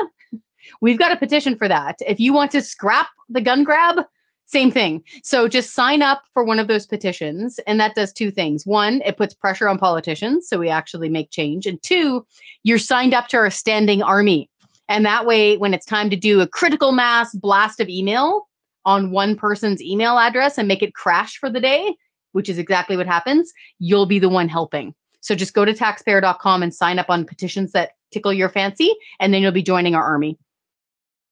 we've 0.81 0.99
got 0.99 1.13
a 1.13 1.17
petition 1.17 1.57
for 1.57 1.69
that. 1.69 1.99
If 2.07 2.21
you 2.21 2.33
want 2.33 2.53
to 2.53 2.63
scrap 2.63 3.09
the 3.29 3.41
gun 3.41 3.65
grab, 3.65 4.05
same 4.47 4.71
thing. 4.71 5.03
So 5.23 5.49
just 5.49 5.73
sign 5.73 6.03
up 6.03 6.23
for 6.35 6.45
one 6.45 6.59
of 6.59 6.69
those 6.69 6.87
petitions. 6.87 7.59
And 7.67 7.81
that 7.81 7.95
does 7.95 8.13
two 8.13 8.31
things. 8.31 8.67
One, 8.67 9.01
it 9.05 9.17
puts 9.17 9.35
pressure 9.35 9.67
on 9.67 9.79
politicians. 9.79 10.47
So 10.47 10.59
we 10.59 10.69
actually 10.69 11.09
make 11.09 11.31
change. 11.31 11.67
And 11.67 11.83
two, 11.83 12.27
you're 12.63 12.79
signed 12.79 13.15
up 13.15 13.29
to 13.29 13.39
our 13.39 13.51
standing 13.51 14.03
army. 14.03 14.51
And 14.93 15.07
that 15.07 15.25
way, 15.25 15.57
when 15.57 15.73
it's 15.73 15.87
time 15.87 16.11
to 16.11 16.17
do 16.17 16.43
a 16.43 16.47
critical 16.47 16.93
mass 16.93 17.35
blast 17.35 17.81
of 17.81 17.89
email 17.89 18.47
on 18.85 19.11
one 19.11 19.37
person's 19.37 19.81
email 19.81 20.19
address 20.19 20.59
and 20.59 20.69
make 20.69 20.83
it 20.83 20.95
crash 20.95 21.39
for 21.39 21.49
the 21.49 21.61
day, 21.61 21.97
which 22.33 22.51
is 22.51 22.59
exactly 22.59 22.99
what 22.99 23.07
happens, 23.07 23.51
you'll 23.79 24.05
be 24.05 24.19
the 24.19 24.29
one 24.29 24.51
helping. 24.51 24.95
So 25.23 25.35
just 25.35 25.55
go 25.55 25.65
to 25.65 25.73
taxpayer.com 25.73 26.63
and 26.63 26.75
sign 26.75 26.99
up 26.99 27.09
on 27.09 27.25
petitions 27.25 27.73
that 27.73 27.93
tickle 28.13 28.35
your 28.35 28.51
fancy, 28.51 28.95
and 29.19 29.33
then 29.33 29.41
you'll 29.41 29.51
be 29.51 29.63
joining 29.63 29.95
our 29.95 30.05
army. 30.05 30.39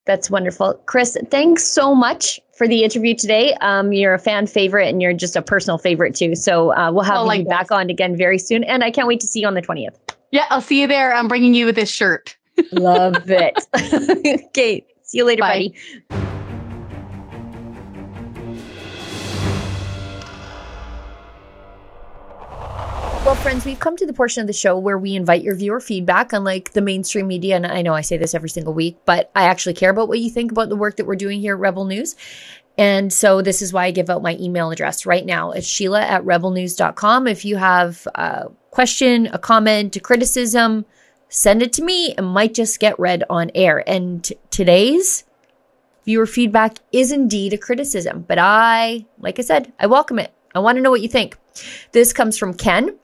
That's 0.07 0.31
wonderful. 0.31 0.81
Chris, 0.87 1.18
thanks 1.31 1.64
so 1.64 1.94
much 1.94 2.40
for 2.57 2.66
the 2.66 2.83
interview 2.83 3.14
today. 3.14 3.53
Um, 3.61 3.92
you're 3.92 4.14
a 4.14 4.18
fan 4.18 4.46
favorite 4.46 4.88
and 4.88 5.03
you're 5.03 5.12
just 5.12 5.37
a 5.37 5.42
personal 5.42 5.77
favorite 5.77 6.14
too. 6.14 6.35
So 6.35 6.75
uh, 6.75 6.90
we'll 6.90 7.05
have 7.05 7.37
you 7.37 7.44
back 7.44 7.70
on 7.70 7.90
again 7.90 8.16
very 8.16 8.38
soon. 8.38 8.64
And 8.64 8.83
I 8.83 8.90
can't 8.90 9.07
wait 9.07 9.20
to 9.20 9.27
see 9.27 9.40
you 9.40 9.46
on 9.46 9.53
the 9.53 9.61
20th. 9.61 9.99
Yeah, 10.33 10.46
I'll 10.49 10.62
see 10.62 10.81
you 10.81 10.87
there. 10.87 11.12
I'm 11.12 11.29
bringing 11.29 11.53
you 11.53 11.66
with 11.66 11.75
this 11.75 11.90
shirt. 11.90 12.37
Love 12.73 13.29
it. 13.29 13.66
okay. 14.46 14.87
See 15.03 15.18
you 15.18 15.25
later, 15.25 15.40
Bye. 15.40 15.73
buddy. 16.11 16.20
Well, 23.25 23.35
friends, 23.35 23.64
we've 23.66 23.79
come 23.79 23.96
to 23.96 24.07
the 24.07 24.12
portion 24.12 24.40
of 24.40 24.46
the 24.46 24.53
show 24.53 24.79
where 24.79 24.99
we 24.99 25.14
invite 25.14 25.42
your 25.42 25.55
viewer 25.55 25.79
feedback, 25.79 26.33
unlike 26.33 26.73
the 26.73 26.81
mainstream 26.81 27.29
media. 27.29 27.55
And 27.55 27.66
I 27.66 27.83
know 27.83 27.94
I 27.94 28.01
say 28.01 28.16
this 28.16 28.35
every 28.35 28.49
single 28.49 28.73
week, 28.73 28.96
but 29.05 29.31
I 29.37 29.44
actually 29.44 29.75
care 29.75 29.90
about 29.90 30.09
what 30.09 30.20
you 30.20 30.31
think 30.31 30.51
about 30.51 30.68
the 30.68 30.75
work 30.75 30.96
that 30.96 31.05
we're 31.05 31.16
doing 31.16 31.38
here 31.40 31.55
at 31.55 31.61
Rebel 31.61 31.85
News. 31.85 32.16
And 32.79 33.12
so 33.12 33.42
this 33.42 33.61
is 33.61 33.75
why 33.75 33.85
I 33.85 33.90
give 33.90 34.09
out 34.09 34.23
my 34.23 34.37
email 34.40 34.70
address 34.70 35.05
right 35.05 35.25
now. 35.27 35.53
It's 35.53 35.66
Sheila 35.66 36.01
at 36.01 36.25
rebelnews.com. 36.25 37.27
If 37.27 37.44
you 37.44 37.57
have 37.57 38.09
a 38.14 38.49
question, 38.70 39.27
a 39.27 39.38
comment, 39.38 39.96
a 39.96 40.01
criticism, 40.01 40.87
send 41.31 41.62
it 41.62 41.73
to 41.75 41.83
me. 41.83 42.14
It 42.19 42.23
might 42.23 42.53
just 42.53 42.79
get 42.79 43.01
read 43.01 43.25
on 43.31 43.51
air. 43.55 43.83
And 43.88 44.23
t- 44.23 44.37
today's 44.51 45.25
viewer 46.05 46.27
feedback 46.27 46.79
is 46.93 47.12
indeed 47.12 47.55
a 47.55 47.59
criticism, 47.59 48.25
but 48.29 48.38
I, 48.38 49.07
like 49.19 49.38
I 49.38 49.43
said, 49.43 49.73
I 49.79 49.87
welcome 49.87 50.19
it. 50.19 50.33
I 50.55 50.59
want 50.59 50.77
to 50.77 50.83
know 50.83 50.90
what 50.90 51.03
you 51.03 51.09
think. 51.09 51.38
This 51.93 52.12
comes 52.12 52.37
from 52.37 52.55
Ken. 52.55 52.99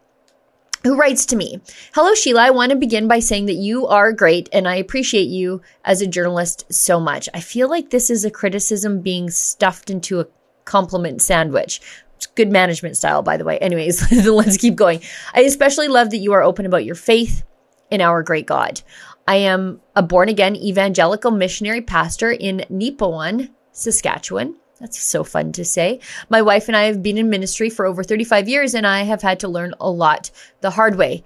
who 0.83 0.97
writes 0.97 1.27
to 1.27 1.37
me 1.37 1.61
Hello, 1.95 2.15
Sheila. 2.15 2.43
I 2.43 2.51
want 2.51 2.71
to 2.71 2.77
begin 2.77 3.09
by 3.09 3.21
saying 3.21 3.47
that 3.47 3.55
you 3.55 3.87
are 3.87 4.13
great 4.13 4.49
and 4.53 4.69
I 4.69 4.77
appreciate 4.77 5.29
you 5.29 5.63
as 5.85 6.03
a 6.03 6.07
journalist 6.07 6.65
so 6.73 6.99
much. 6.99 7.29
I 7.33 7.41
feel 7.41 7.69
like 7.69 7.91
this 7.91 8.11
is 8.11 8.25
a 8.25 8.31
criticism 8.31 9.01
being 9.01 9.31
stuffed 9.31 9.91
into 9.91 10.21
a 10.21 10.27
compliment 10.65 11.23
sandwich. 11.23 11.81
It's 12.17 12.27
good 12.27 12.51
management 12.51 12.97
style, 12.97 13.23
by 13.23 13.37
the 13.37 13.45
way. 13.45 13.59
Anyways, 13.59 14.11
let's 14.27 14.57
keep 14.57 14.75
going. 14.75 15.01
I 15.35 15.43
especially 15.43 15.89
love 15.89 16.11
that 16.11 16.19
you 16.19 16.33
are 16.33 16.43
open 16.43 16.67
about 16.67 16.85
your 16.85 16.95
faith 16.95 17.45
in 17.91 18.01
our 18.01 18.23
great 18.23 18.47
God. 18.47 18.83
I 19.29 19.37
am 19.37 19.81
a 19.95 20.03
born 20.03 20.29
again 20.29 20.55
evangelical 20.57 21.31
missionary 21.31 21.81
pastor 21.81 22.31
in 22.31 22.65
Nipawin, 22.71 23.51
Saskatchewan. 23.73 24.57
That's 24.81 25.03
so 25.03 25.25
fun 25.25 25.53
to 25.53 25.65
say. 25.65 26.01
My 26.29 26.43
wife 26.43 26.69
and 26.69 26.77
I 26.77 26.85
have 26.85 27.03
been 27.03 27.19
in 27.19 27.31
ministry 27.31 27.71
for 27.71 27.87
over 27.87 28.05
35 28.05 28.49
years, 28.49 28.75
and 28.75 28.87
I 28.87 29.03
have 29.03 29.23
had 29.23 29.41
to 29.41 29.49
learn 29.49 29.75
a 29.81 29.91
lot 29.91 30.31
the 30.61 30.71
hard 30.71 30.97
way. 30.97 31.25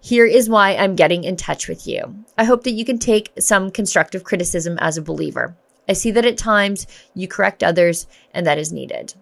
Here 0.00 0.26
is 0.26 0.48
why 0.48 0.76
I'm 0.76 0.96
getting 0.96 1.24
in 1.24 1.36
touch 1.36 1.66
with 1.66 1.86
you. 1.86 2.24
I 2.38 2.44
hope 2.44 2.62
that 2.64 2.72
you 2.72 2.84
can 2.84 2.98
take 2.98 3.32
some 3.38 3.70
constructive 3.70 4.22
criticism 4.22 4.78
as 4.78 4.96
a 4.96 5.02
believer. 5.02 5.56
I 5.88 5.94
see 5.94 6.10
that 6.12 6.24
at 6.24 6.38
times 6.38 6.86
you 7.14 7.26
correct 7.26 7.64
others, 7.64 8.06
and 8.32 8.46
that 8.46 8.58
is 8.58 8.72
needed. 8.72 9.14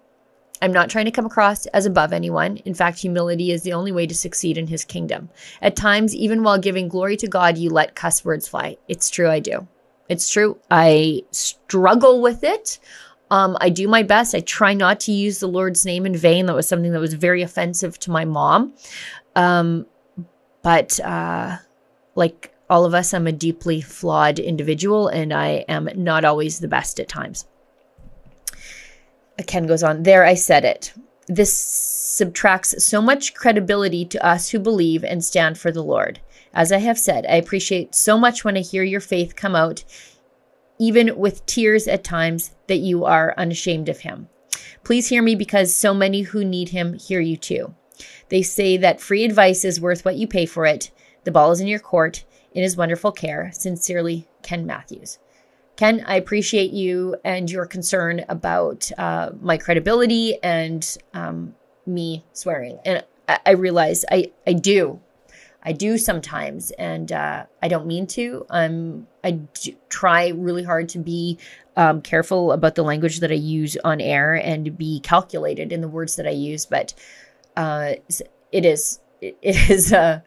I'm 0.62 0.72
not 0.72 0.88
trying 0.88 1.06
to 1.06 1.10
come 1.10 1.26
across 1.26 1.66
as 1.66 1.86
above 1.86 2.12
anyone. 2.12 2.58
In 2.58 2.72
fact, 2.72 3.00
humility 3.00 3.50
is 3.50 3.62
the 3.62 3.72
only 3.72 3.90
way 3.90 4.06
to 4.06 4.14
succeed 4.14 4.56
in 4.56 4.68
his 4.68 4.84
kingdom. 4.84 5.28
At 5.60 5.74
times, 5.76 6.14
even 6.14 6.44
while 6.44 6.58
giving 6.58 6.88
glory 6.88 7.16
to 7.18 7.26
God, 7.26 7.58
you 7.58 7.68
let 7.68 7.96
cuss 7.96 8.24
words 8.24 8.46
fly. 8.46 8.76
It's 8.86 9.10
true, 9.10 9.28
I 9.28 9.40
do. 9.40 9.66
It's 10.08 10.30
true. 10.30 10.58
I 10.70 11.22
struggle 11.32 12.22
with 12.22 12.44
it. 12.44 12.78
Um, 13.30 13.56
I 13.60 13.70
do 13.70 13.88
my 13.88 14.02
best. 14.02 14.34
I 14.34 14.40
try 14.40 14.72
not 14.72 15.00
to 15.00 15.12
use 15.12 15.40
the 15.40 15.48
Lord's 15.48 15.84
name 15.84 16.06
in 16.06 16.14
vain. 16.14 16.46
That 16.46 16.54
was 16.54 16.68
something 16.68 16.92
that 16.92 17.00
was 17.00 17.14
very 17.14 17.42
offensive 17.42 17.98
to 18.00 18.10
my 18.10 18.24
mom. 18.24 18.74
Um, 19.34 19.86
but 20.62 21.00
uh, 21.00 21.56
like 22.14 22.54
all 22.70 22.84
of 22.84 22.94
us, 22.94 23.12
I'm 23.12 23.26
a 23.26 23.32
deeply 23.32 23.80
flawed 23.80 24.38
individual 24.38 25.08
and 25.08 25.32
I 25.32 25.64
am 25.68 25.88
not 25.96 26.24
always 26.24 26.60
the 26.60 26.68
best 26.68 27.00
at 27.00 27.08
times. 27.08 27.46
Ken 29.46 29.66
goes 29.66 29.82
on, 29.82 30.02
There 30.02 30.24
I 30.24 30.34
said 30.34 30.64
it. 30.64 30.92
This 31.26 31.52
subtracts 31.52 32.84
so 32.84 33.00
much 33.00 33.34
credibility 33.34 34.04
to 34.06 34.26
us 34.26 34.50
who 34.50 34.58
believe 34.58 35.04
and 35.04 35.24
stand 35.24 35.58
for 35.58 35.70
the 35.70 35.82
Lord. 35.82 36.20
As 36.52 36.70
I 36.70 36.78
have 36.78 36.98
said, 36.98 37.24
I 37.26 37.36
appreciate 37.36 37.94
so 37.94 38.18
much 38.18 38.44
when 38.44 38.56
I 38.56 38.60
hear 38.60 38.82
your 38.82 39.00
faith 39.00 39.36
come 39.36 39.56
out 39.56 39.84
even 40.82 41.16
with 41.16 41.46
tears 41.46 41.86
at 41.86 42.02
times, 42.02 42.50
that 42.66 42.78
you 42.78 43.04
are 43.04 43.34
unashamed 43.36 43.88
of 43.88 44.00
him. 44.00 44.28
Please 44.82 45.06
hear 45.06 45.22
me 45.22 45.36
because 45.36 45.72
so 45.72 45.94
many 45.94 46.22
who 46.22 46.44
need 46.44 46.70
him 46.70 46.94
hear 46.94 47.20
you 47.20 47.36
too. 47.36 47.72
They 48.30 48.42
say 48.42 48.76
that 48.78 49.00
free 49.00 49.24
advice 49.24 49.64
is 49.64 49.80
worth 49.80 50.04
what 50.04 50.16
you 50.16 50.26
pay 50.26 50.44
for 50.44 50.66
it. 50.66 50.90
The 51.22 51.30
ball 51.30 51.52
is 51.52 51.60
in 51.60 51.68
your 51.68 51.78
court, 51.78 52.24
in 52.52 52.64
his 52.64 52.76
wonderful 52.76 53.12
care. 53.12 53.52
Sincerely, 53.54 54.26
Ken 54.42 54.66
Matthews. 54.66 55.20
Ken, 55.76 56.04
I 56.06 56.16
appreciate 56.16 56.72
you 56.72 57.16
and 57.24 57.50
your 57.50 57.66
concern 57.66 58.24
about 58.28 58.90
uh, 58.98 59.30
my 59.40 59.56
credibility 59.56 60.42
and 60.42 60.96
um, 61.14 61.54
me 61.86 62.24
swearing. 62.32 62.78
And 62.84 63.04
I, 63.28 63.38
I 63.46 63.50
realize 63.52 64.04
I, 64.10 64.32
I 64.46 64.52
do 64.52 65.00
I 65.64 65.72
do 65.72 65.96
sometimes, 65.96 66.72
and 66.72 67.12
uh, 67.12 67.46
I 67.62 67.68
don't 67.68 67.86
mean 67.86 68.06
to. 68.08 68.44
Um, 68.50 69.06
I 69.22 69.40
try 69.88 70.28
really 70.28 70.64
hard 70.64 70.88
to 70.90 70.98
be 70.98 71.38
um, 71.76 72.02
careful 72.02 72.52
about 72.52 72.74
the 72.74 72.82
language 72.82 73.20
that 73.20 73.30
I 73.30 73.36
use 73.36 73.76
on 73.84 74.00
air 74.00 74.34
and 74.34 74.76
be 74.76 75.00
calculated 75.00 75.72
in 75.72 75.80
the 75.80 75.88
words 75.88 76.16
that 76.16 76.26
I 76.26 76.30
use. 76.30 76.66
But 76.66 76.94
uh, 77.56 77.94
it 78.50 78.64
is 78.64 78.98
it 79.20 79.36
is 79.42 79.92
a, 79.92 80.24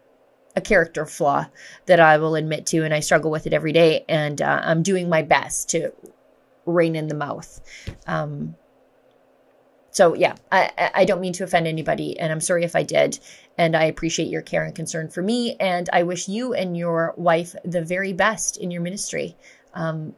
a 0.56 0.62
character 0.62 1.06
flaw 1.06 1.48
that 1.86 2.00
I 2.00 2.18
will 2.18 2.36
admit 2.36 2.66
to, 2.68 2.84
and 2.84 2.94
I 2.94 3.00
struggle 3.00 3.32
with 3.32 3.46
it 3.48 3.54
every 3.54 3.74
day. 3.74 4.06
And 4.08 4.42
uh, 4.42 4.62
I'm 4.64 4.84
doing 4.84 5.10
my 5.10 5.22
best 5.22 5.70
to 5.70 5.92
rein 6.66 6.96
in 6.96 7.08
the 7.08 7.16
mouth. 7.16 7.62
Um, 8.08 8.56
so 9.92 10.14
yeah, 10.14 10.36
I, 10.52 10.92
I 10.94 11.06
don't 11.06 11.22
mean 11.22 11.34
to 11.34 11.46
offend 11.46 11.68
anybody, 11.68 12.20
and 12.20 12.32
I'm 12.32 12.42
sorry 12.42 12.66
if 12.66 12.76
I 12.76 12.84
did. 12.84 13.18
And 13.58 13.76
I 13.78 13.86
appreciate 13.86 14.28
your 14.28 14.42
care 14.42 14.66
and 14.66 14.76
concern 14.76 15.10
for 15.10 15.22
me. 15.22 15.56
And 15.58 15.90
I 15.94 16.04
wish 16.04 16.28
you 16.28 16.54
and 16.54 16.76
your 16.76 17.14
wife 17.16 17.56
the 17.64 17.82
very 17.82 18.12
best 18.12 18.58
in 18.58 18.72
your 18.72 18.82
ministry, 18.82 19.38
um, 19.74 20.14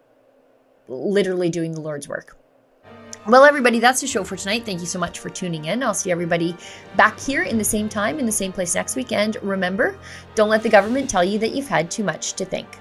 literally 0.87 1.49
doing 1.49 1.73
the 1.73 1.81
Lord's 1.81 2.07
work. 2.07 2.37
Well, 3.27 3.43
everybody, 3.43 3.79
that's 3.81 3.99
the 3.99 4.07
show 4.07 4.23
for 4.23 4.37
tonight. 4.37 4.65
Thank 4.65 4.79
you 4.79 4.85
so 4.85 4.99
much 4.99 5.19
for 5.19 5.29
tuning 5.29 5.65
in. 5.65 5.83
I'll 5.83 5.93
see 5.93 6.11
everybody 6.11 6.55
back 6.95 7.19
here 7.19 7.43
in 7.43 7.57
the 7.57 7.63
same 7.63 7.89
time, 7.89 8.19
in 8.19 8.25
the 8.25 8.31
same 8.31 8.53
place 8.53 8.73
next 8.73 8.95
weekend. 8.95 9.35
Remember, 9.41 9.99
don't 10.33 10.47
let 10.47 10.63
the 10.63 10.69
government 10.69 11.09
tell 11.09 11.25
you 11.25 11.37
that 11.39 11.51
you've 11.51 11.67
had 11.67 11.91
too 11.91 12.05
much 12.05 12.33
to 12.35 12.45
think. 12.45 12.79